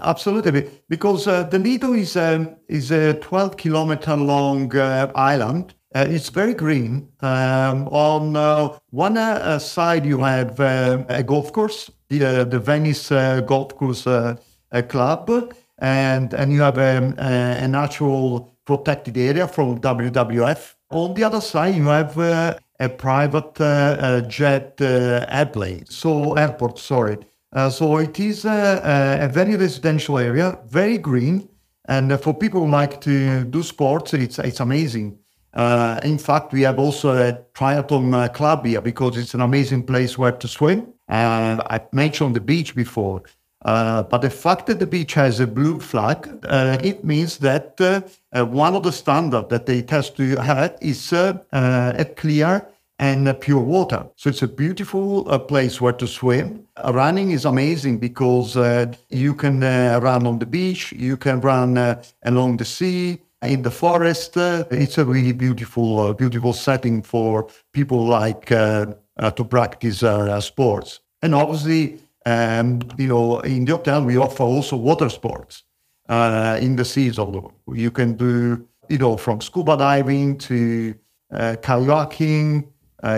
Absolutely, 0.00 0.70
because 0.88 1.26
uh, 1.26 1.42
the 1.42 1.58
Lido 1.58 1.92
is 1.92 2.16
um, 2.16 2.56
is 2.68 2.90
a 2.90 3.14
12 3.14 3.56
kilometer 3.56 4.16
long 4.16 4.74
uh, 4.74 5.12
island. 5.14 5.74
Uh, 5.94 6.06
it's 6.08 6.30
very 6.30 6.54
green. 6.54 7.08
Um, 7.20 7.86
on 7.88 8.34
uh, 8.34 8.78
one 8.90 9.18
uh, 9.18 9.58
side, 9.58 10.06
you 10.06 10.18
have 10.20 10.58
uh, 10.58 11.04
a 11.08 11.22
golf 11.22 11.52
course, 11.52 11.90
the 12.08 12.46
the 12.48 12.58
Venice 12.58 13.10
golf 13.46 13.76
course 13.76 14.06
a 14.06 14.82
club, 14.88 15.30
and 15.78 16.32
and 16.32 16.50
you 16.50 16.62
have 16.62 16.78
a, 16.78 17.14
a, 17.18 17.64
a 17.64 17.68
natural 17.68 18.56
protected 18.64 19.18
area 19.18 19.46
from 19.46 19.78
WWF. 19.80 20.74
On 20.90 21.12
the 21.12 21.24
other 21.24 21.42
side, 21.42 21.74
you 21.74 21.88
have 21.88 22.16
a 22.18 22.88
private 22.96 23.54
jet 24.28 24.80
airplane, 24.80 25.84
so 25.86 26.32
airport. 26.34 26.78
Sorry. 26.78 27.18
Uh, 27.54 27.70
so 27.70 27.98
it 27.98 28.18
is 28.18 28.44
a, 28.44 29.30
very 29.32 29.56
residential 29.56 30.18
area, 30.18 30.58
very 30.66 30.98
green, 30.98 31.48
and 31.86 32.20
for 32.20 32.34
people 32.34 32.64
who 32.64 32.70
like 32.70 33.00
to 33.00 33.44
do 33.44 33.62
sports, 33.62 34.14
it's 34.14 34.38
it's 34.38 34.60
amazing. 34.60 35.18
Uh, 35.52 36.00
in 36.02 36.18
fact, 36.18 36.52
we 36.52 36.62
have 36.62 36.78
also 36.78 37.12
a 37.12 37.38
triathlon 37.54 38.32
club 38.34 38.66
here 38.66 38.80
because 38.80 39.16
it's 39.16 39.34
an 39.34 39.40
amazing 39.40 39.84
place 39.84 40.18
where 40.18 40.32
to 40.32 40.48
swim. 40.48 40.92
And 41.06 41.60
I 41.70 41.80
mentioned 41.92 42.34
the 42.34 42.40
beach 42.40 42.74
before. 42.74 43.22
Uh, 43.64 44.02
but 44.02 44.20
the 44.20 44.30
fact 44.30 44.66
that 44.66 44.78
the 44.78 44.86
beach 44.86 45.14
has 45.14 45.40
a 45.40 45.46
blue 45.46 45.80
flag, 45.80 46.28
uh, 46.44 46.76
it 46.82 47.02
means 47.04 47.38
that 47.38 47.80
uh, 47.80 48.00
uh 48.36 48.44
one 48.44 48.74
of 48.74 48.82
the 48.82 48.92
standards 48.92 49.48
that 49.48 49.68
it 49.68 49.88
has 49.88 50.10
to 50.10 50.36
have 50.36 50.76
is 50.82 51.12
uh, 51.12 51.38
a 51.52 52.04
clear 52.04 52.66
and 52.98 53.40
pure 53.40 53.60
water. 53.60 54.06
So 54.16 54.30
it's 54.30 54.42
a 54.42 54.48
beautiful 54.48 55.28
uh, 55.30 55.38
place 55.38 55.80
where 55.80 55.92
to 55.94 56.06
swim. 56.06 56.66
Uh, 56.76 56.92
running 56.92 57.32
is 57.32 57.44
amazing 57.44 57.98
because 57.98 58.56
uh, 58.56 58.92
you 59.10 59.34
can 59.34 59.60
run 59.60 60.26
on 60.26 60.38
the 60.38 60.46
beach, 60.46 60.92
you 60.92 61.16
can 61.16 61.40
run 61.40 61.98
along 62.22 62.58
the 62.58 62.64
sea, 62.64 63.20
in 63.42 63.60
the 63.60 63.70
forest. 63.70 64.36
it's 64.36 64.96
a 64.96 65.04
really 65.04 65.32
beautiful, 65.32 66.14
beautiful 66.14 66.54
setting 66.54 67.02
for 67.02 67.46
people 67.72 68.06
like 68.06 68.46
to 68.46 69.44
practice 69.48 70.02
sports. 70.40 71.00
And 71.20 71.34
obviously, 71.34 71.98
and, 72.24 72.92
you 72.96 73.08
know, 73.08 73.40
in 73.40 73.64
the 73.64 73.72
hotel, 73.72 74.04
we 74.04 74.16
offer 74.16 74.44
also 74.44 74.76
water 74.76 75.08
sports 75.08 75.64
uh, 76.08 76.58
in 76.60 76.76
the 76.76 76.84
seas. 76.84 77.18
Although 77.18 77.52
you 77.72 77.90
can 77.90 78.14
do, 78.14 78.66
you 78.88 78.98
know, 78.98 79.16
from 79.16 79.40
scuba 79.40 79.76
diving 79.76 80.38
to 80.38 80.94
uh, 81.32 81.56
kayaking, 81.60 82.64
uh, 82.64 82.66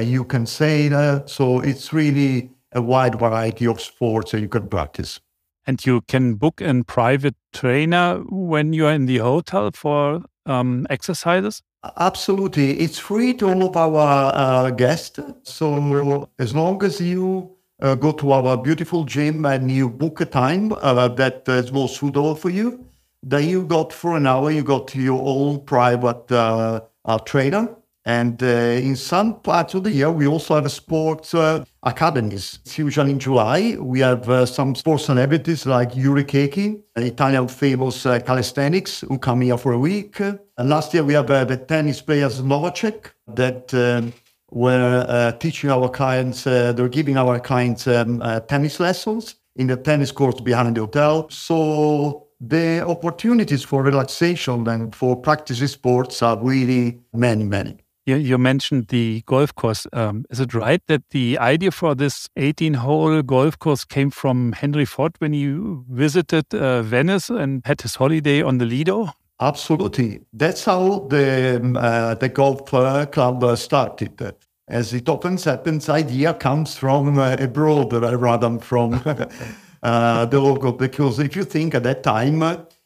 you 0.02 0.24
can 0.24 0.46
sail. 0.46 1.22
So 1.26 1.60
it's 1.60 1.92
really 1.92 2.50
a 2.72 2.82
wide 2.82 3.18
variety 3.18 3.66
of 3.66 3.80
sports 3.80 4.32
that 4.32 4.40
you 4.40 4.48
can 4.48 4.68
practice. 4.68 5.20
And 5.66 5.84
you 5.84 6.02
can 6.02 6.34
book 6.34 6.60
a 6.60 6.84
private 6.84 7.34
trainer 7.52 8.22
when 8.28 8.72
you 8.72 8.86
are 8.86 8.92
in 8.92 9.06
the 9.06 9.18
hotel 9.18 9.70
for 9.72 10.22
um, 10.46 10.86
exercises? 10.90 11.62
Absolutely. 11.96 12.78
It's 12.80 12.98
free 12.98 13.34
to 13.34 13.48
all 13.48 13.68
of 13.68 13.76
our 13.76 14.32
uh, 14.34 14.70
guests. 14.70 15.20
So 15.42 16.28
as 16.38 16.54
long 16.54 16.82
as 16.84 17.00
you 17.00 17.56
uh, 17.80 17.94
go 17.94 18.12
to 18.12 18.32
our 18.32 18.56
beautiful 18.56 19.04
gym 19.04 19.44
and 19.44 19.70
you 19.70 19.90
book 19.90 20.20
a 20.20 20.24
time 20.24 20.72
uh, 20.72 21.08
that 21.08 21.48
is 21.48 21.72
more 21.72 21.88
suitable 21.88 22.34
for 22.34 22.50
you. 22.50 22.86
Then 23.22 23.48
you 23.48 23.64
got 23.64 23.92
for 23.92 24.16
an 24.16 24.26
hour, 24.26 24.50
you 24.50 24.62
got 24.62 24.94
your 24.94 25.20
own 25.24 25.64
private 25.64 26.30
uh, 26.30 26.80
uh 27.04 27.18
trainer. 27.18 27.74
And 28.06 28.40
uh, 28.40 28.46
in 28.46 28.94
some 28.94 29.40
parts 29.40 29.74
of 29.74 29.82
the 29.82 29.90
year, 29.90 30.12
we 30.12 30.28
also 30.28 30.54
have 30.54 30.70
sports 30.70 31.34
uh, 31.34 31.64
academies. 31.82 32.60
It's 32.64 32.78
usually 32.78 33.10
in 33.10 33.18
July. 33.18 33.76
We 33.80 33.98
have 33.98 34.48
some 34.48 34.76
sports 34.76 35.06
celebrities 35.06 35.66
like 35.66 35.96
Yuri 35.96 36.24
Chechi, 36.24 36.80
Italian 36.94 37.48
famous 37.48 38.04
calisthenics, 38.04 39.00
who 39.00 39.18
come 39.18 39.40
here 39.40 39.58
for 39.58 39.72
a 39.72 39.78
week. 39.78 40.20
And 40.20 40.68
last 40.70 40.94
year, 40.94 41.02
we 41.02 41.14
have 41.14 41.26
the 41.26 41.56
tennis 41.56 42.00
players 42.00 42.40
Novacek 42.40 43.10
that 43.34 43.74
um, 43.74 44.12
were 44.50 45.04
uh, 45.08 45.32
teaching 45.32 45.70
our 45.70 45.88
clients, 45.88 46.46
uh, 46.46 46.72
they're 46.72 46.88
giving 46.88 47.16
our 47.16 47.40
clients 47.40 47.86
um, 47.86 48.22
uh, 48.22 48.40
tennis 48.40 48.80
lessons 48.80 49.36
in 49.56 49.66
the 49.66 49.76
tennis 49.76 50.12
court 50.12 50.44
behind 50.44 50.76
the 50.76 50.80
hotel. 50.80 51.28
So 51.30 52.28
the 52.40 52.86
opportunities 52.86 53.64
for 53.64 53.82
relaxation 53.82 54.68
and 54.68 54.94
for 54.94 55.16
practicing 55.16 55.66
sports 55.66 56.22
are 56.22 56.38
really 56.38 57.00
many, 57.12 57.44
many. 57.44 57.78
You, 58.06 58.14
you 58.14 58.38
mentioned 58.38 58.86
the 58.88 59.22
golf 59.26 59.52
course. 59.56 59.84
Um, 59.92 60.24
is 60.30 60.38
it 60.38 60.54
right 60.54 60.80
that 60.86 61.02
the 61.10 61.38
idea 61.38 61.72
for 61.72 61.96
this 61.96 62.28
18 62.36 62.74
hole 62.74 63.20
golf 63.22 63.58
course 63.58 63.84
came 63.84 64.10
from 64.10 64.52
Henry 64.52 64.84
Ford 64.84 65.16
when 65.18 65.32
he 65.32 65.52
visited 65.90 66.54
uh, 66.54 66.82
Venice 66.82 67.28
and 67.28 67.62
had 67.64 67.80
his 67.80 67.96
holiday 67.96 68.42
on 68.42 68.58
the 68.58 68.64
Lido? 68.64 69.08
Absolutely. 69.40 70.20
That's 70.32 70.64
how 70.64 71.08
the, 71.10 71.56
um, 71.60 71.76
uh, 71.76 72.14
the 72.14 72.28
golf 72.28 72.72
uh, 72.72 73.06
club 73.06 73.42
uh, 73.42 73.56
started. 73.56 74.34
As 74.68 74.94
it 74.94 75.08
often 75.08 75.36
happens, 75.36 75.88
idea 75.88 76.32
comes 76.34 76.76
from 76.76 77.18
uh, 77.18 77.36
abroad 77.40 77.92
rather 77.92 78.48
than 78.48 78.60
from 78.60 79.02
uh, 79.82 80.26
the 80.26 80.40
local. 80.40 80.72
Because 80.72 81.18
if 81.18 81.34
you 81.34 81.42
think 81.42 81.74
at 81.74 81.82
that 81.82 82.04
time, 82.04 82.42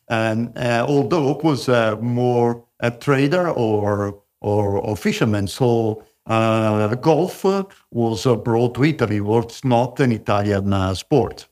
and 0.08 0.58
although 0.58 1.30
it 1.32 1.44
was 1.44 1.68
more 2.00 2.64
a 2.80 2.90
trader 2.90 3.50
or 3.50 4.22
or, 4.40 4.78
or 4.78 4.96
fisherman, 4.96 5.46
so 5.46 6.02
golf 6.26 7.44
was 7.90 8.26
brought 8.44 8.74
to 8.74 8.84
Italy. 8.84 9.16
it 9.16 9.24
Was 9.24 9.64
not 9.64 10.00
an 10.00 10.12
Italian 10.12 10.94
sport. 10.94 11.48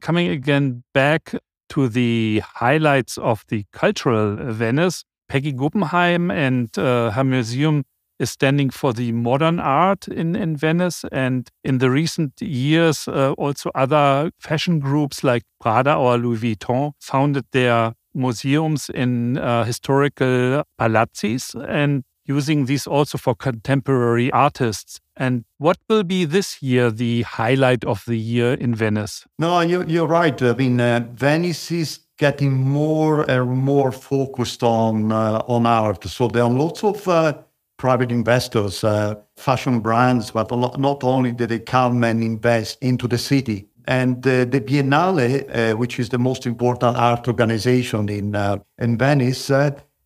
Coming 0.00 0.28
again 0.28 0.84
back 0.92 1.34
to 1.70 1.88
the 1.88 2.42
highlights 2.44 3.18
of 3.18 3.44
the 3.48 3.64
cultural 3.72 4.36
Venice. 4.36 5.04
Peggy 5.28 5.52
Guggenheim 5.52 6.30
and 6.30 6.76
uh, 6.78 7.10
her 7.10 7.24
museum 7.24 7.84
is 8.18 8.30
standing 8.30 8.70
for 8.70 8.92
the 8.92 9.12
modern 9.12 9.60
art 9.60 10.08
in, 10.08 10.34
in 10.34 10.56
Venice. 10.56 11.04
And 11.12 11.50
in 11.62 11.78
the 11.78 11.90
recent 11.90 12.40
years, 12.40 13.06
uh, 13.08 13.32
also 13.32 13.70
other 13.74 14.30
fashion 14.40 14.80
groups 14.80 15.22
like 15.22 15.44
Prada 15.60 15.94
or 15.94 16.16
Louis 16.16 16.38
Vuitton 16.38 16.92
founded 16.98 17.44
their 17.52 17.92
museums 18.14 18.90
in 18.90 19.38
uh, 19.38 19.64
historical 19.64 20.64
palazzis. 20.80 21.54
And 21.68 22.04
using 22.28 22.66
these 22.66 22.86
also 22.86 23.18
for 23.18 23.34
contemporary 23.34 24.30
artists. 24.32 25.00
And 25.16 25.44
what 25.56 25.78
will 25.88 26.04
be 26.04 26.24
this 26.24 26.62
year 26.62 26.90
the 26.90 27.22
highlight 27.22 27.84
of 27.84 28.04
the 28.06 28.16
year 28.16 28.52
in 28.54 28.74
Venice? 28.74 29.26
No, 29.38 29.60
you, 29.60 29.84
you're 29.88 30.06
right. 30.06 30.40
I 30.40 30.52
mean, 30.52 30.80
uh, 30.80 31.08
Venice 31.14 31.72
is 31.72 32.00
getting 32.18 32.52
more 32.52 33.28
and 33.28 33.48
more 33.48 33.90
focused 33.90 34.62
on 34.62 35.10
uh, 35.10 35.42
on 35.48 35.66
art. 35.66 36.04
So 36.04 36.28
there 36.28 36.42
are 36.42 36.50
lots 36.50 36.84
of 36.84 37.08
uh, 37.08 37.32
private 37.78 38.12
investors, 38.12 38.84
uh, 38.84 39.14
fashion 39.36 39.80
brands, 39.80 40.30
but 40.32 40.50
not 40.78 41.04
only 41.04 41.32
do 41.32 41.46
they 41.46 41.60
come 41.60 42.04
and 42.04 42.22
invest 42.22 42.78
into 42.82 43.08
the 43.08 43.18
city. 43.18 43.68
And 43.86 44.26
uh, 44.26 44.44
the 44.44 44.60
Biennale, 44.60 45.72
uh, 45.72 45.76
which 45.76 45.98
is 45.98 46.10
the 46.10 46.18
most 46.18 46.44
important 46.44 46.96
art 46.96 47.26
organization 47.26 48.08
in 48.08 48.36
in 48.78 48.98
Venice, 48.98 49.50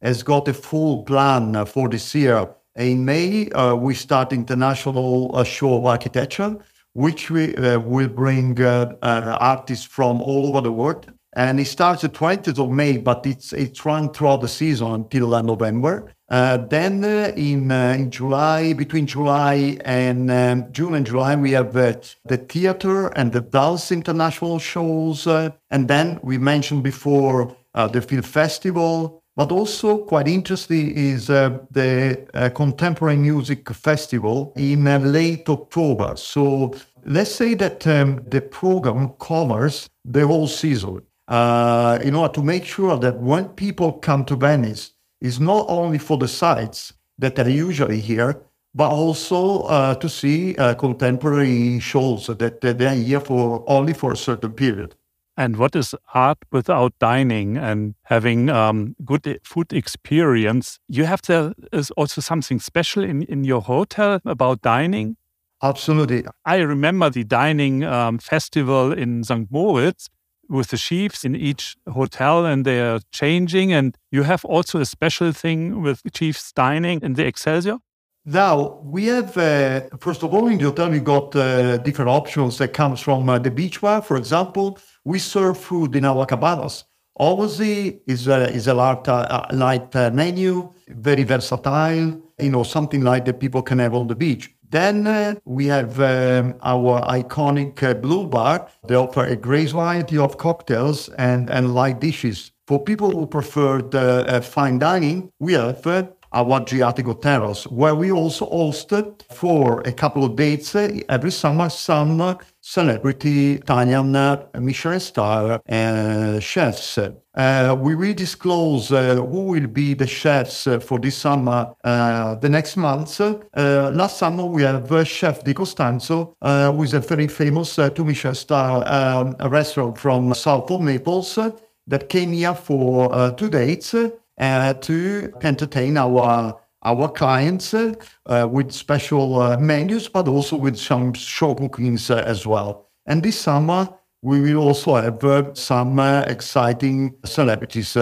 has 0.02 0.22
got 0.22 0.48
a 0.48 0.54
full 0.54 1.04
plan 1.04 1.64
for 1.66 1.88
this 1.88 2.14
year. 2.14 2.48
In 2.76 3.04
May, 3.04 3.50
uh, 3.50 3.74
we 3.74 3.94
start 3.94 4.32
international 4.32 5.30
uh, 5.34 5.44
show 5.44 5.76
of 5.76 5.84
architecture, 5.84 6.56
which 6.94 7.30
we 7.30 7.54
uh, 7.56 7.78
will 7.78 8.08
bring 8.08 8.60
uh, 8.62 8.94
uh, 9.02 9.36
artists 9.40 9.84
from 9.84 10.22
all 10.22 10.48
over 10.48 10.62
the 10.62 10.72
world. 10.72 11.12
And 11.34 11.60
it 11.60 11.66
starts 11.66 12.02
the 12.02 12.08
20th 12.08 12.58
of 12.58 12.70
May, 12.70 12.98
but 12.98 13.26
it's 13.26 13.54
it's 13.54 13.84
run 13.86 14.12
throughout 14.12 14.42
the 14.42 14.48
season 14.48 14.92
until 14.92 15.34
uh, 15.34 15.40
November. 15.40 16.12
then 16.28 17.04
in 17.04 17.70
in 17.70 18.10
July, 18.10 18.74
between 18.74 19.06
July 19.06 19.78
and 19.84 20.30
um, 20.30 20.72
June 20.72 20.94
and 20.94 21.06
July, 21.06 21.36
we 21.36 21.52
have 21.52 21.72
the 21.72 22.36
theater 22.48 23.08
and 23.08 23.32
the 23.32 23.40
dance 23.40 23.92
international 23.92 24.58
shows. 24.58 25.26
and 25.26 25.88
then 25.88 26.20
we 26.22 26.36
mentioned 26.36 26.82
before 26.82 27.56
the 27.74 28.02
film 28.02 28.22
festival, 28.22 29.21
but 29.36 29.50
also 29.50 29.98
quite 30.04 30.28
interesting 30.28 30.90
is 30.90 31.30
uh, 31.30 31.58
the 31.70 32.26
uh, 32.34 32.50
Contemporary 32.50 33.16
Music 33.16 33.68
Festival 33.70 34.52
in 34.56 34.86
uh, 34.86 34.98
late 34.98 35.48
October. 35.48 36.14
So 36.16 36.74
let's 37.04 37.34
say 37.34 37.54
that 37.54 37.86
um, 37.86 38.22
the 38.28 38.42
program 38.42 39.10
covers 39.18 39.88
the 40.04 40.26
whole 40.26 40.48
season 40.48 41.02
uh, 41.28 41.98
in 42.02 42.14
order 42.14 42.34
to 42.34 42.42
make 42.42 42.64
sure 42.64 42.98
that 42.98 43.18
when 43.20 43.48
people 43.50 43.92
come 43.92 44.24
to 44.26 44.36
Venice, 44.36 44.92
it's 45.20 45.38
not 45.38 45.66
only 45.68 45.98
for 45.98 46.18
the 46.18 46.28
sites 46.28 46.92
that 47.18 47.38
are 47.38 47.48
usually 47.48 48.00
here, 48.00 48.42
but 48.74 48.90
also 48.90 49.62
uh, 49.62 49.94
to 49.94 50.08
see 50.08 50.56
uh, 50.56 50.74
contemporary 50.74 51.78
shows 51.78 52.26
that, 52.26 52.60
that 52.60 52.78
they're 52.78 52.94
here 52.94 53.20
for 53.20 53.64
only 53.66 53.92
for 53.92 54.12
a 54.12 54.16
certain 54.16 54.52
period. 54.52 54.94
And 55.36 55.56
what 55.56 55.74
is 55.74 55.94
art 56.12 56.38
without 56.50 56.92
dining 56.98 57.56
and 57.56 57.94
having 58.02 58.50
um, 58.50 58.94
good 59.04 59.40
food 59.44 59.72
experience? 59.72 60.78
You 60.88 61.04
have 61.04 61.22
there 61.22 61.54
is 61.72 61.90
also 61.92 62.20
something 62.20 62.60
special 62.60 63.02
in, 63.02 63.22
in 63.22 63.44
your 63.44 63.62
hotel 63.62 64.20
about 64.26 64.60
dining. 64.60 65.16
Absolutely. 65.62 66.24
I 66.44 66.56
remember 66.56 67.08
the 67.08 67.24
dining 67.24 67.84
um, 67.84 68.18
festival 68.18 68.92
in 68.92 69.24
St. 69.24 69.50
Moritz 69.50 70.08
with 70.48 70.68
the 70.68 70.76
chiefs 70.76 71.24
in 71.24 71.34
each 71.34 71.76
hotel 71.88 72.44
and 72.44 72.64
they 72.64 72.80
are 72.80 73.00
changing. 73.12 73.72
And 73.72 73.96
you 74.10 74.24
have 74.24 74.44
also 74.44 74.80
a 74.80 74.84
special 74.84 75.32
thing 75.32 75.80
with 75.80 76.02
chiefs 76.12 76.52
dining 76.52 77.00
in 77.02 77.14
the 77.14 77.26
Excelsior? 77.26 77.78
Now 78.24 78.80
we 78.84 79.06
have, 79.06 79.36
uh, 79.36 79.80
first 79.98 80.22
of 80.22 80.32
all, 80.32 80.46
in 80.46 80.58
the 80.58 80.64
hotel 80.66 80.90
we 80.90 81.00
got 81.00 81.34
uh, 81.34 81.78
different 81.78 82.10
options 82.10 82.58
that 82.58 82.72
comes 82.72 83.00
from 83.00 83.28
uh, 83.28 83.38
the 83.38 83.50
beach 83.50 83.80
bar, 83.80 84.02
for 84.02 84.16
example. 84.16 84.78
We 85.04 85.18
serve 85.18 85.58
food 85.58 85.96
in 85.96 86.04
our 86.04 86.26
cabanas. 86.26 86.84
Obviously, 87.16 88.00
is 88.06 88.26
a, 88.26 88.48
is 88.50 88.68
a 88.68 88.74
light, 88.74 89.06
uh, 89.08 89.46
light 89.52 89.94
uh, 89.94 90.10
menu, 90.10 90.72
very 90.88 91.24
versatile, 91.24 92.20
you 92.38 92.50
know, 92.50 92.62
something 92.62 93.02
like 93.02 93.24
that 93.26 93.40
people 93.40 93.62
can 93.62 93.78
have 93.80 93.94
on 93.94 94.06
the 94.06 94.14
beach. 94.14 94.54
Then 94.70 95.06
uh, 95.06 95.34
we 95.44 95.66
have 95.66 96.00
um, 96.00 96.54
our 96.62 97.02
iconic 97.02 97.82
uh, 97.82 97.92
blue 97.92 98.26
bar. 98.26 98.68
They 98.88 98.94
offer 98.94 99.24
a 99.24 99.36
great 99.36 99.70
variety 99.70 100.16
of 100.16 100.38
cocktails 100.38 101.10
and, 101.10 101.50
and 101.50 101.74
light 101.74 102.00
dishes. 102.00 102.52
For 102.66 102.82
people 102.82 103.10
who 103.10 103.26
prefer 103.26 103.82
the, 103.82 104.24
uh, 104.26 104.40
fine 104.40 104.78
dining, 104.78 105.30
we 105.38 105.52
have 105.52 105.86
uh, 105.86 106.04
our 106.32 106.60
Adriatico 106.60 107.20
Terrace, 107.20 107.66
where 107.66 107.94
we 107.94 108.10
also 108.10 108.46
hosted 108.50 109.22
for 109.32 109.80
a 109.82 109.92
couple 109.92 110.24
of 110.24 110.36
dates 110.36 110.74
uh, 110.74 110.88
every 111.08 111.30
summer 111.30 111.68
some 111.68 112.38
celebrity 112.60 113.54
Italian 113.54 114.12
Michelin 114.58 115.00
star 115.00 115.60
uh, 115.68 116.40
chefs. 116.40 116.98
Uh, 117.34 117.76
we 117.78 117.94
will 117.94 118.14
disclose 118.14 118.92
uh, 118.92 119.14
who 119.16 119.44
will 119.44 119.66
be 119.66 119.94
the 119.94 120.06
chefs 120.06 120.66
uh, 120.66 120.78
for 120.78 120.98
this 120.98 121.16
summer, 121.16 121.74
uh, 121.82 122.34
the 122.36 122.48
next 122.48 122.76
month. 122.76 123.20
last 123.54 124.18
summer, 124.18 124.44
we 124.44 124.62
have 124.62 125.06
Chef 125.06 125.42
Di 125.42 125.54
Costanzo, 125.54 126.36
who 126.40 126.82
is 126.82 126.94
a 126.94 127.00
very 127.00 127.28
famous 127.28 127.78
two 127.94 128.04
Michelin 128.04 128.34
star 128.34 128.84
um, 128.86 129.34
restaurant 129.50 129.98
from 129.98 130.34
south 130.34 130.70
of 130.70 130.80
Naples 130.82 131.38
that 131.86 132.08
came 132.08 132.32
here 132.32 132.54
for 132.54 133.32
two 133.36 133.48
dates 133.48 133.94
to 134.38 135.32
entertain 135.42 135.96
our 135.96 136.58
our 136.84 137.08
clients 137.08 137.74
uh, 137.74 138.48
with 138.50 138.72
special 138.72 139.40
uh, 139.40 139.56
menus, 139.56 140.08
but 140.08 140.28
also 140.28 140.56
with 140.56 140.76
some 140.76 141.12
show 141.12 141.54
cookings 141.54 142.10
uh, 142.10 142.22
as 142.26 142.46
well. 142.46 142.88
And 143.06 143.22
this 143.22 143.38
summer, 143.38 143.88
we 144.22 144.40
will 144.40 144.62
also 144.62 144.96
have 144.96 145.22
uh, 145.24 145.54
some 145.54 145.98
uh, 145.98 146.22
exciting 146.22 147.14
celebrities 147.24 147.96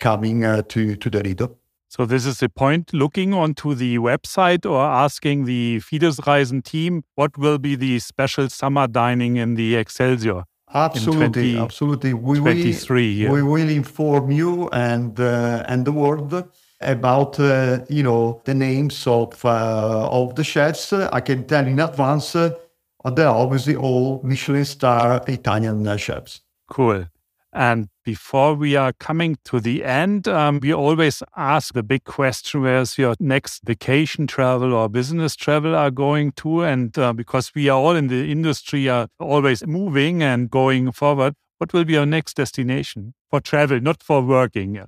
coming 0.00 0.40
to, 0.40 0.96
to 0.96 1.10
the 1.10 1.22
Lido. 1.22 1.56
So 1.88 2.04
this 2.04 2.26
is 2.26 2.38
the 2.38 2.48
point, 2.48 2.92
looking 2.92 3.32
onto 3.32 3.74
the 3.74 3.98
website 3.98 4.68
or 4.68 4.82
asking 4.82 5.44
the 5.44 5.80
Fides 5.80 6.18
Reisen 6.20 6.62
team, 6.62 7.04
what 7.14 7.38
will 7.38 7.58
be 7.58 7.74
the 7.76 7.98
special 8.00 8.48
summer 8.48 8.86
dining 8.86 9.36
in 9.36 9.54
the 9.54 9.76
Excelsior? 9.76 10.44
Absolutely, 10.74 11.54
20, 11.54 11.58
absolutely. 11.58 12.12
We 12.12 12.40
will, 12.40 12.56
yeah. 12.56 13.30
we 13.30 13.42
will 13.42 13.68
inform 13.68 14.30
you 14.30 14.68
and 14.70 15.18
uh, 15.18 15.64
and 15.68 15.84
the 15.84 15.92
world 15.92 16.48
about 16.80 17.38
uh, 17.38 17.80
you 17.88 18.02
know 18.02 18.40
the 18.44 18.54
names 18.54 19.06
of 19.06 19.44
uh, 19.44 20.08
of 20.10 20.34
the 20.34 20.44
chefs. 20.44 20.92
I 20.92 21.20
can 21.20 21.46
tell 21.46 21.66
in 21.66 21.78
advance. 21.78 22.34
Uh, 22.34 22.50
they're 23.14 23.28
obviously 23.28 23.76
all 23.76 24.20
Michelin 24.24 24.64
star 24.64 25.22
Italian 25.28 25.86
uh, 25.86 25.96
chefs. 25.96 26.40
Cool. 26.68 27.06
And 27.52 27.88
before 28.06 28.54
we 28.54 28.76
are 28.76 28.92
coming 28.92 29.36
to 29.44 29.58
the 29.58 29.84
end, 29.84 30.28
um, 30.28 30.60
we 30.62 30.72
always 30.72 31.24
ask 31.36 31.74
the 31.74 31.82
big 31.82 32.04
question 32.04 32.62
where's 32.62 32.96
your 32.96 33.16
next 33.18 33.64
vacation 33.64 34.28
travel 34.28 34.72
or 34.72 34.88
business 34.88 35.34
travel 35.34 35.74
are 35.74 35.90
going 35.90 36.30
to? 36.32 36.62
And 36.62 36.96
uh, 36.96 37.12
because 37.12 37.52
we 37.52 37.68
are 37.68 37.76
all 37.76 37.96
in 37.96 38.06
the 38.06 38.30
industry, 38.30 38.88
are 38.88 39.08
always 39.18 39.66
moving 39.66 40.22
and 40.22 40.48
going 40.48 40.92
forward, 40.92 41.34
what 41.58 41.72
will 41.72 41.84
be 41.84 41.94
your 41.94 42.06
next 42.06 42.34
destination 42.34 43.12
for 43.28 43.40
travel, 43.40 43.80
not 43.80 44.04
for 44.04 44.22
working? 44.22 44.80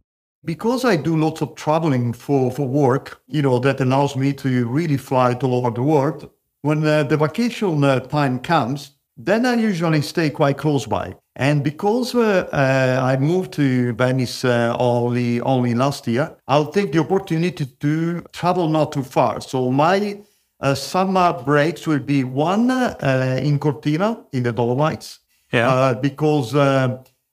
Because 0.45 0.85
I 0.85 0.95
do 0.95 1.17
lots 1.17 1.43
of 1.43 1.57
traveling 1.57 2.13
for, 2.13 2.53
for 2.53 2.69
work, 2.69 3.21
you 3.27 3.43
know, 3.43 3.59
that 3.59 3.81
allows 3.81 4.15
me 4.15 4.33
to 4.35 4.69
really 4.69 4.97
fly 4.97 5.35
to 5.35 5.47
all 5.47 5.67
over 5.67 5.73
the 5.73 5.83
world. 5.83 6.31
When 6.63 6.87
uh, 6.87 7.03
the 7.03 7.17
vacation 7.17 7.83
uh, 7.83 7.99
time 7.99 8.39
comes, 8.39 8.93
then 9.19 9.45
I 9.45 9.55
usually 9.55 10.01
stay 10.01 10.31
quite 10.31 10.57
close 10.57 10.87
by. 10.87 11.17
And 11.35 11.63
because 11.63 12.15
uh, 12.15 12.49
uh, 12.53 13.01
I 13.03 13.17
moved 13.17 13.53
to 13.55 13.93
Venice 13.93 14.45
uh, 14.45 14.77
only 14.79 15.41
only 15.41 15.75
last 15.75 16.07
year, 16.07 16.37
I'll 16.47 16.71
take 16.71 16.93
the 16.93 17.01
opportunity 17.01 17.67
to 17.67 18.23
travel 18.33 18.69
not 18.69 18.93
too 18.93 19.05
far. 19.05 19.41
So 19.41 19.71
my 19.71 20.21
uh, 20.61 20.75
summer 20.75 21.33
breaks 21.45 21.87
will 21.87 22.01
be 22.01 22.25
one 22.25 22.71
uh, 22.71 23.41
in 23.43 23.59
Cortina 23.59 24.25
in 24.33 24.43
the 24.43 24.53
Dolomites. 24.53 25.21
Yeah. 25.53 25.69
Uh, 25.69 25.95
because 25.95 26.55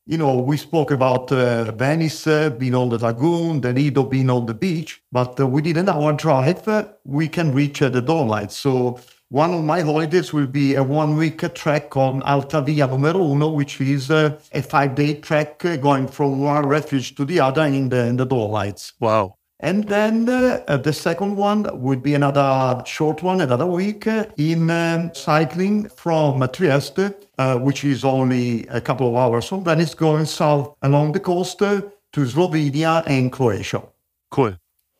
you 0.07 0.17
know 0.19 0.37
we 0.37 0.57
spoke 0.57 0.91
about 0.91 1.29
Venice 1.29 2.25
being 2.59 2.75
on 2.75 2.89
the 2.89 2.99
lagoon, 2.99 3.61
the 3.61 3.73
Lido 3.73 4.03
being 4.03 4.29
on 4.29 4.45
the 4.45 4.53
beach, 4.53 5.01
but 5.11 5.39
within 5.39 5.77
an 5.77 5.89
hour 5.89 6.13
drive 6.13 6.89
we 7.03 7.27
can 7.27 7.51
reach 7.53 7.79
the 7.79 8.01
Dolomites. 8.01 8.55
So 8.55 8.99
one 9.29 9.53
of 9.53 9.63
my 9.63 9.81
holidays 9.81 10.33
will 10.33 10.47
be 10.47 10.75
a 10.75 10.83
one 10.83 11.17
week 11.17 11.41
trek 11.55 11.97
on 11.97 12.21
Alta 12.23 12.61
Via 12.61 12.87
Numero 12.87 13.23
Uno, 13.23 13.49
which 13.49 13.81
is 13.81 14.11
uh, 14.11 14.39
a 14.53 14.61
five 14.61 14.95
day 14.95 15.15
trek 15.15 15.65
uh, 15.65 15.77
going 15.77 16.07
from 16.07 16.39
one 16.39 16.65
refuge 16.67 17.15
to 17.15 17.25
the 17.25 17.39
other 17.39 17.63
in 17.63 17.89
the, 17.89 18.05
in 18.05 18.17
the 18.17 18.25
Dolomites. 18.25 18.93
Wow. 18.99 19.37
And 19.59 19.87
then 19.87 20.29
uh, 20.29 20.77
the 20.77 20.93
second 20.93 21.37
one 21.37 21.67
would 21.81 22.03
be 22.03 22.13
another 22.13 22.83
short 22.85 23.23
one, 23.23 23.41
another 23.41 23.65
week 23.65 24.05
uh, 24.05 24.25
in 24.37 24.69
um, 24.69 25.11
cycling 25.15 25.89
from 25.89 26.47
Trieste, 26.49 27.15
uh, 27.37 27.57
which 27.57 27.83
is 27.83 28.03
only 28.03 28.67
a 28.67 28.81
couple 28.81 29.07
of 29.07 29.15
hours 29.15 29.47
from 29.47 29.63
Venice, 29.63 29.95
going 29.95 30.25
south 30.25 30.75
along 30.81 31.13
the 31.13 31.19
coast 31.19 31.61
uh, 31.61 31.81
to 32.13 32.25
Slovenia 32.25 33.01
and 33.07 33.31
Croatia. 33.31 33.81
Cool. 34.29 34.55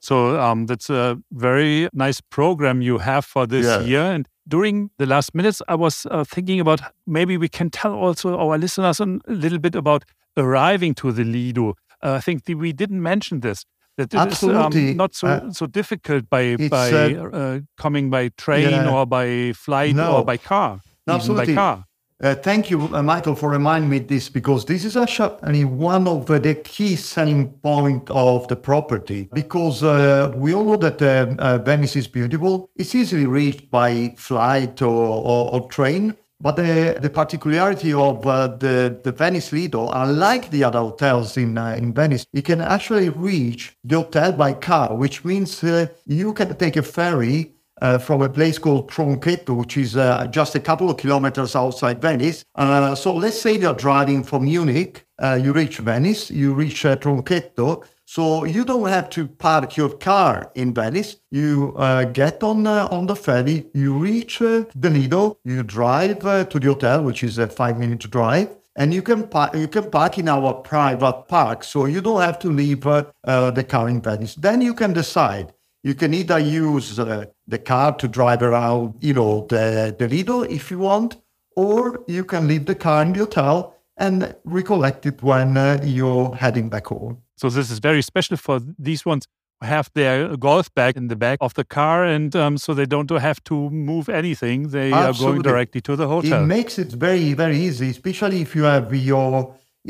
So 0.05 0.39
um, 0.39 0.67
that's 0.67 0.89
a 0.91 1.17
very 1.31 1.89
nice 1.91 2.21
program 2.21 2.81
you 2.81 2.99
have 2.99 3.25
for 3.25 3.47
this 3.47 3.65
yeah. 3.65 3.79
year. 3.81 4.11
And 4.13 4.27
during 4.47 4.91
the 4.99 5.07
last 5.07 5.33
minutes, 5.33 5.63
I 5.67 5.73
was 5.73 6.05
uh, 6.11 6.23
thinking 6.23 6.59
about 6.59 6.79
maybe 7.07 7.37
we 7.37 7.49
can 7.49 7.69
tell 7.71 7.93
also 7.95 8.37
our 8.37 8.57
listeners 8.59 8.99
a 8.99 9.05
little 9.27 9.57
bit 9.57 9.75
about 9.75 10.03
arriving 10.37 10.93
to 10.95 11.11
the 11.11 11.23
Lido. 11.23 11.69
Uh, 12.03 12.13
I 12.13 12.19
think 12.19 12.43
we 12.47 12.71
didn't 12.71 13.01
mention 13.01 13.39
this. 13.39 13.65
That 13.97 14.13
it 14.13 14.17
is, 14.17 14.19
um, 14.19 14.27
Absolutely. 14.27 14.93
not 14.93 15.15
so 15.15 15.27
Uh, 15.27 15.51
so 15.51 15.65
difficult 15.65 16.29
by 16.29 16.55
by 16.69 16.91
uh, 16.91 17.29
uh, 17.33 17.59
coming 17.81 18.11
by 18.11 18.29
train 18.37 18.69
yeah. 18.69 18.93
or 18.93 19.07
by 19.07 19.53
flight 19.53 19.95
No. 19.95 20.17
or 20.17 20.25
by 20.25 20.37
car. 20.37 20.81
even 21.07 21.15
Absolutely. 21.15 21.55
by 21.55 21.61
car. 21.61 21.85
Uh, 22.23 22.33
thank 22.33 22.69
you, 22.69 22.81
uh, 22.95 23.03
Michael, 23.03 23.35
for 23.35 23.49
reminding 23.49 23.89
me 23.89 23.99
this 23.99 24.29
because 24.29 24.63
this 24.63 24.85
is 24.85 24.95
actually 24.95 25.65
one 25.65 26.07
of 26.07 26.31
uh, 26.31 26.39
the 26.39 26.55
key 26.55 26.95
selling 26.95 27.49
point 27.61 28.09
of 28.09 28.47
the 28.47 28.55
property. 28.55 29.27
Because 29.33 29.83
uh, 29.83 30.31
we 30.35 30.53
all 30.53 30.63
know 30.63 30.77
that 30.77 31.01
uh, 31.01 31.35
uh, 31.39 31.57
Venice 31.57 31.97
is 31.97 32.07
beautiful. 32.07 32.69
It's 32.77 32.95
easily 32.95 33.25
reached 33.25 33.69
by 33.69 34.15
flight 34.17 34.81
or, 34.81 34.87
or, 34.87 35.53
or 35.53 35.67
train. 35.67 36.15
But 36.39 36.57
the, 36.57 36.97
the 37.01 37.09
particularity 37.09 37.93
of 37.93 38.25
uh, 38.25 38.47
the, 38.47 38.99
the 39.03 39.11
Venice 39.11 39.51
Lido, 39.51 39.89
unlike 39.89 40.51
the 40.51 40.63
other 40.63 40.79
hotels 40.79 41.37
in, 41.37 41.57
uh, 41.57 41.75
in 41.77 41.93
Venice, 41.93 42.25
you 42.31 42.41
can 42.41 42.61
actually 42.61 43.09
reach 43.09 43.75
the 43.83 43.97
hotel 43.97 44.31
by 44.31 44.53
car, 44.53 44.95
which 44.95 45.25
means 45.25 45.63
uh, 45.63 45.87
you 46.05 46.33
can 46.33 46.55
take 46.55 46.77
a 46.77 46.83
ferry 46.83 47.54
uh, 47.81 47.97
from 47.97 48.21
a 48.21 48.29
place 48.29 48.57
called 48.57 48.89
Tronchetto, 48.89 49.55
which 49.55 49.77
is 49.77 49.97
uh, 49.97 50.27
just 50.27 50.55
a 50.55 50.59
couple 50.59 50.89
of 50.89 50.97
kilometers 50.97 51.55
outside 51.55 52.01
Venice. 52.01 52.45
Uh, 52.55 52.95
so 52.95 53.13
let's 53.13 53.39
say 53.39 53.57
you're 53.57 53.73
driving 53.73 54.23
from 54.23 54.45
Munich, 54.45 55.05
uh, 55.21 55.39
you 55.41 55.53
reach 55.53 55.77
Venice, 55.77 56.31
you 56.31 56.53
reach 56.53 56.85
uh, 56.85 56.95
Tronchetto. 56.95 57.83
So 58.07 58.43
you 58.43 58.63
don't 58.63 58.87
have 58.87 59.09
to 59.11 59.27
park 59.27 59.77
your 59.77 59.89
car 59.89 60.51
in 60.53 60.73
Venice. 60.75 61.17
You 61.31 61.73
uh, 61.75 62.05
get 62.05 62.43
on 62.43 62.67
on 62.67 63.07
the 63.07 63.15
ferry, 63.15 63.65
you 63.73 63.97
reach 63.97 64.39
the 64.39 64.67
Lido, 64.75 65.39
you 65.43 65.63
drive 65.63 66.19
to 66.19 66.59
the 66.59 66.67
hotel, 66.67 67.03
which 67.03 67.23
is 67.23 67.39
a 67.39 67.47
five-minute 67.47 68.11
drive 68.11 68.49
and 68.75 68.93
you 68.93 69.01
can 69.01 69.27
park 69.27 69.55
you 69.55 69.67
can 69.67 69.89
park 69.89 70.17
in 70.17 70.27
our 70.27 70.53
private 70.53 71.27
park 71.27 71.63
so 71.63 71.85
you 71.85 72.01
don't 72.01 72.21
have 72.21 72.37
to 72.39 72.49
leave 72.49 72.85
uh, 72.85 73.05
uh, 73.23 73.51
the 73.51 73.63
car 73.63 73.89
in 73.89 74.01
venice 74.01 74.35
then 74.35 74.61
you 74.61 74.73
can 74.73 74.93
decide 74.93 75.53
you 75.85 75.93
can 75.93 76.13
either 76.13 76.39
use 76.39 76.99
uh, 76.99 77.25
the 77.47 77.59
car 77.59 77.95
to 78.01 78.07
drive 78.07 78.41
around 78.41 78.95
you 79.07 79.13
know 79.13 79.45
the, 79.49 79.95
the 79.99 80.07
lido 80.07 80.41
if 80.41 80.71
you 80.71 80.79
want 80.79 81.15
or 81.55 82.03
you 82.07 82.23
can 82.25 82.47
leave 82.47 82.65
the 82.65 82.75
car 82.75 83.01
in 83.03 83.13
the 83.13 83.19
hotel 83.19 83.55
and 83.97 84.35
recollect 84.43 85.05
it 85.05 85.23
when 85.23 85.55
uh, 85.55 85.79
you're 85.83 86.35
heading 86.35 86.67
back 86.69 86.87
home 86.87 87.15
So 87.37 87.49
this 87.49 87.69
is 87.71 87.79
very 87.79 88.01
special 88.01 88.37
for 88.37 88.59
these 88.87 89.05
ones 89.05 89.23
who 89.59 89.67
have 89.67 89.89
their 89.93 90.17
golf 90.37 90.67
bag 90.73 90.97
in 90.97 91.07
the 91.07 91.15
back 91.15 91.37
of 91.41 91.53
the 91.53 91.65
car, 91.79 92.03
and 92.15 92.35
um, 92.35 92.57
so 92.57 92.73
they 92.73 92.87
don't 92.95 93.11
have 93.11 93.39
to 93.49 93.55
move 93.89 94.05
anything. 94.21 94.69
They 94.77 94.91
are 94.91 95.13
going 95.25 95.41
directly 95.41 95.81
to 95.81 95.95
the 95.95 96.07
hotel. 96.07 96.43
it 96.43 96.47
makes 96.57 96.75
it 96.83 96.91
very 97.07 97.29
very 97.43 97.59
easy 97.67 97.89
especially 97.97 98.39
if 98.45 98.49
you 98.55 98.63
have 98.63 98.87
your 99.11 99.33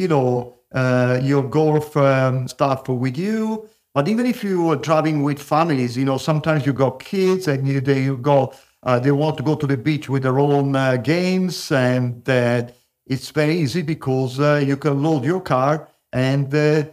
you 0.01 0.07
know 0.13 0.29
uh, 0.79 1.19
your 1.31 1.43
golf 1.59 1.95
um, 1.97 2.47
stuff 2.47 2.81
with 3.03 3.17
you 3.17 3.39
but 3.95 4.09
even 4.09 4.25
if 4.25 4.43
you 4.43 4.69
are 4.69 4.75
driving 4.75 5.23
with 5.23 5.41
families 5.41 5.97
you 5.97 6.05
know 6.05 6.17
sometimes 6.17 6.65
you 6.65 6.73
got 6.73 6.99
kids 6.99 7.47
and 7.47 7.67
you, 7.67 7.81
they 7.81 8.03
you 8.03 8.17
go 8.17 8.53
uh, 8.83 8.99
they 8.99 9.11
want 9.11 9.37
to 9.37 9.43
go 9.43 9.55
to 9.55 9.65
the 9.65 9.77
beach 9.77 10.07
with 10.09 10.21
their 10.21 10.37
own 10.37 10.75
uh, 10.75 10.97
games 10.97 11.71
and 11.71 12.29
uh, 12.29 12.61
it's 13.07 13.31
very 13.31 13.55
easy 13.55 13.81
because 13.81 14.39
uh, 14.39 14.61
you 14.63 14.77
can 14.77 15.01
load 15.01 15.23
your 15.23 15.41
car 15.41 15.87
and 16.13 16.53
uh, 16.53 16.83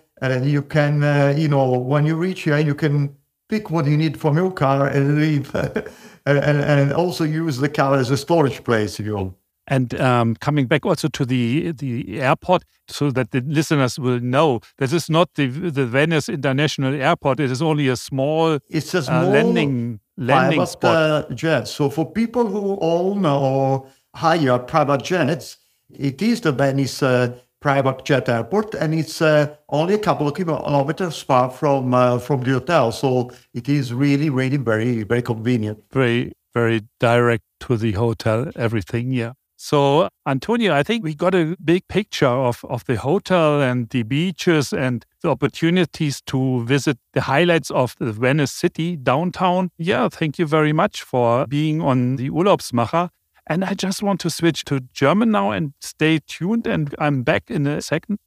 you 0.43 0.63
can 0.63 1.03
uh, 1.03 1.35
you 1.37 1.49
know 1.49 1.79
when 1.79 2.07
you 2.07 2.17
reach 2.17 2.43
here 2.43 2.59
you 2.59 2.75
can 2.75 3.15
pick 3.49 3.71
what 3.71 3.85
you 3.85 3.97
need 3.97 4.19
from 4.19 4.37
your 4.37 4.53
car 4.53 4.87
and 4.87 5.21
leave 5.21 5.55
and, 6.27 6.39
and, 6.39 6.61
and 6.61 6.93
also 6.93 7.25
use 7.25 7.59
the 7.59 7.69
car 7.69 7.97
as 7.97 8.11
a 8.11 8.17
storage 8.17 8.65
place 8.65 8.99
if 9.01 9.07
you 9.07 9.17
want. 9.17 9.42
And 9.73 9.89
um, 10.09 10.35
coming 10.47 10.67
back 10.73 10.85
also 10.85 11.09
to 11.09 11.25
the 11.25 11.73
the 11.73 12.21
airport, 12.21 12.63
so 12.89 13.11
that 13.17 13.31
the 13.31 13.41
listeners 13.59 13.99
will 14.05 14.21
know 14.21 14.61
this 14.77 14.93
is 14.93 15.09
not 15.09 15.29
the 15.39 15.47
the 15.79 15.87
Venice 15.87 16.29
International 16.29 16.93
Airport. 17.09 17.41
It 17.41 17.51
is 17.51 17.63
only 17.63 17.89
a 17.89 17.97
small 17.97 18.59
It's 18.69 18.95
a 18.95 18.99
uh, 18.99 19.03
small 19.03 19.31
landing 19.31 20.01
landing 20.17 20.67
spot. 20.67 20.97
uh, 20.97 21.35
jet. 21.35 21.69
So 21.69 21.89
for 21.91 22.05
people 22.21 22.47
who 22.55 22.79
own 22.81 23.25
or 23.25 23.87
hire 24.15 24.59
private 24.59 25.03
jets, 25.05 25.57
it 25.89 26.21
is 26.21 26.41
the 26.43 26.53
Venice 26.53 27.03
uh, 27.03 27.33
private 27.61 28.05
jet 28.05 28.29
airport, 28.29 28.75
and 28.75 28.93
it's 28.93 29.23
uh, 29.23 29.57
only 29.69 29.95
a 29.95 29.99
couple 29.99 30.29
of 30.29 30.35
kilometers 30.35 31.23
far 31.23 31.49
from 31.51 31.95
uh, 31.95 32.19
from 32.19 32.43
the 32.43 32.53
hotel. 32.53 32.93
So 32.93 33.31
it 33.55 33.69
is 33.69 33.95
really, 33.95 34.29
really 34.29 34.59
very, 34.59 35.03
very 35.05 35.23
convenient. 35.23 35.79
very 35.93 36.33
very 36.55 36.81
direct 37.01 37.45
to 37.61 37.77
the 37.79 37.93
hotel. 37.93 38.51
Everything, 38.55 39.13
yeah. 39.13 39.33
So 39.65 40.09
Antonio, 40.27 40.75
I 40.75 40.83
think 40.83 41.05
we 41.05 41.15
got 41.15 41.37
a 41.37 41.57
big 41.65 41.87
picture 41.87 42.27
of 42.27 42.65
of 42.65 42.85
the 42.87 42.97
hotel 42.97 43.63
and 43.63 43.89
the 43.91 44.03
beaches 44.03 44.73
and 44.73 45.07
the 45.21 45.29
opportunities 45.29 46.21
to 46.23 46.65
visit 46.65 46.99
the 47.13 47.21
highlights 47.21 47.71
of 47.71 47.95
the 48.01 48.11
Venice 48.11 48.51
city 48.51 48.97
downtown. 48.97 49.71
Yeah, 49.79 50.09
thank 50.09 50.37
you 50.41 50.49
very 50.49 50.73
much 50.73 51.05
for 51.05 51.47
being 51.47 51.81
on 51.81 52.17
the 52.17 52.29
Urlaubsmacher. 52.31 53.11
And 53.47 53.65
I 53.65 53.75
just 53.75 54.03
want 54.03 54.19
to 54.23 54.31
switch 54.31 54.65
to 54.65 54.81
German 54.93 55.31
now 55.31 55.53
and 55.53 55.75
stay 55.81 56.19
tuned 56.27 56.67
and 56.67 56.93
I'm 56.99 57.23
back 57.23 57.49
in 57.49 57.65
a 57.69 57.81
second. 57.81 58.19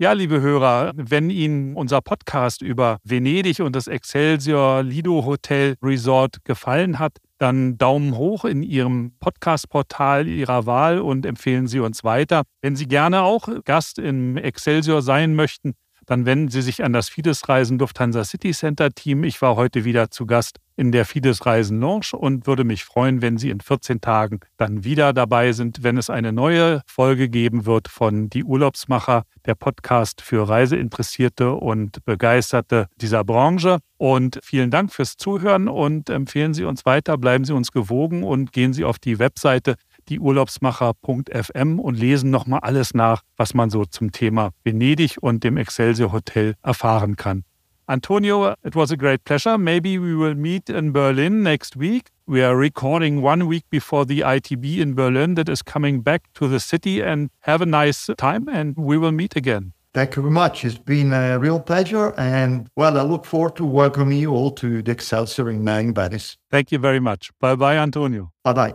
Ja, 0.00 0.12
liebe 0.12 0.40
Hörer, 0.40 0.92
wenn 0.96 1.30
Ihnen 1.30 1.76
unser 1.76 2.00
Podcast 2.00 2.62
über 2.62 2.98
Venedig 3.04 3.60
und 3.60 3.76
das 3.76 3.86
Excelsior 3.86 4.82
Lido 4.82 5.24
Hotel 5.24 5.76
Resort 5.82 6.42
gefallen 6.42 6.98
hat, 6.98 7.18
dann 7.40 7.78
Daumen 7.78 8.16
hoch 8.16 8.44
in 8.44 8.62
Ihrem 8.62 9.12
Podcast-Portal 9.18 10.28
Ihrer 10.28 10.66
Wahl 10.66 11.00
und 11.00 11.24
empfehlen 11.24 11.66
Sie 11.66 11.80
uns 11.80 12.04
weiter. 12.04 12.42
Wenn 12.60 12.76
Sie 12.76 12.86
gerne 12.86 13.22
auch 13.22 13.48
Gast 13.64 13.98
im 13.98 14.36
Excelsior 14.36 15.02
sein 15.02 15.34
möchten, 15.34 15.74
dann 16.10 16.26
wenden 16.26 16.48
Sie 16.48 16.60
sich 16.60 16.82
an 16.82 16.92
das 16.92 17.08
Fides 17.08 17.48
Reisen 17.48 17.78
Lufthansa 17.78 18.24
City 18.24 18.50
Center 18.50 18.90
Team. 18.90 19.22
Ich 19.22 19.40
war 19.42 19.54
heute 19.54 19.84
wieder 19.84 20.10
zu 20.10 20.26
Gast 20.26 20.58
in 20.74 20.90
der 20.90 21.04
Fides 21.04 21.46
Reisen 21.46 21.78
Lounge 21.80 22.16
und 22.16 22.48
würde 22.48 22.64
mich 22.64 22.82
freuen, 22.82 23.22
wenn 23.22 23.38
Sie 23.38 23.48
in 23.48 23.60
14 23.60 24.00
Tagen 24.00 24.40
dann 24.56 24.82
wieder 24.82 25.12
dabei 25.12 25.52
sind, 25.52 25.84
wenn 25.84 25.96
es 25.96 26.10
eine 26.10 26.32
neue 26.32 26.82
Folge 26.84 27.28
geben 27.28 27.64
wird 27.64 27.86
von 27.86 28.28
Die 28.28 28.42
Urlaubsmacher, 28.42 29.22
der 29.46 29.54
Podcast 29.54 30.20
für 30.20 30.48
Reiseinteressierte 30.48 31.52
und 31.52 32.04
Begeisterte 32.04 32.88
dieser 33.00 33.22
Branche. 33.22 33.78
Und 33.96 34.40
vielen 34.42 34.72
Dank 34.72 34.92
fürs 34.92 35.16
Zuhören 35.16 35.68
und 35.68 36.10
empfehlen 36.10 36.54
Sie 36.54 36.64
uns 36.64 36.84
weiter, 36.86 37.18
bleiben 37.18 37.44
Sie 37.44 37.52
uns 37.52 37.70
gewogen 37.70 38.24
und 38.24 38.50
gehen 38.50 38.72
Sie 38.72 38.84
auf 38.84 38.98
die 38.98 39.20
Webseite 39.20 39.76
dieurlaubsmacher.fm 40.10 41.78
und 41.78 41.98
lesen 41.98 42.30
nochmal 42.30 42.60
alles 42.60 42.92
nach, 42.94 43.22
was 43.36 43.54
man 43.54 43.70
so 43.70 43.84
zum 43.84 44.12
Thema 44.12 44.50
Venedig 44.64 45.16
und 45.20 45.44
dem 45.44 45.56
Excelsior 45.56 46.12
Hotel 46.12 46.54
erfahren 46.62 47.16
kann. 47.16 47.44
Antonio, 47.86 48.54
it 48.64 48.76
was 48.76 48.92
a 48.92 48.96
great 48.96 49.24
pleasure. 49.24 49.58
Maybe 49.58 49.98
we 49.98 50.16
will 50.16 50.36
meet 50.36 50.70
in 50.70 50.92
Berlin 50.92 51.42
next 51.42 51.76
week. 51.76 52.10
We 52.26 52.44
are 52.44 52.56
recording 52.56 53.22
one 53.22 53.48
week 53.48 53.64
before 53.68 54.06
the 54.06 54.20
ITB 54.20 54.78
in 54.78 54.94
Berlin 54.94 55.34
that 55.34 55.48
is 55.48 55.64
coming 55.64 56.00
back 56.02 56.22
to 56.34 56.46
the 56.46 56.60
city 56.60 57.02
and 57.02 57.30
have 57.40 57.60
a 57.60 57.66
nice 57.66 58.08
time 58.16 58.48
and 58.48 58.76
we 58.76 58.96
will 58.96 59.10
meet 59.10 59.34
again. 59.34 59.72
Thank 59.92 60.14
you 60.14 60.22
very 60.22 60.32
much. 60.32 60.64
It's 60.64 60.78
been 60.78 61.12
a 61.12 61.36
real 61.40 61.58
pleasure, 61.58 62.14
and 62.16 62.68
well, 62.76 62.96
I 62.96 63.02
look 63.02 63.24
forward 63.24 63.56
to 63.56 63.64
welcoming 63.64 64.18
you 64.18 64.30
all 64.30 64.52
to 64.52 64.82
the 64.82 64.92
Excelsior 64.92 65.50
in, 65.50 65.66
in 65.66 65.92
Venice. 65.92 66.36
Thank 66.48 66.70
you 66.70 66.78
very 66.78 67.00
much. 67.00 67.30
Bye 67.40 67.56
bye, 67.56 67.76
Antonio. 67.76 68.30
Bye 68.44 68.52
bye. 68.52 68.74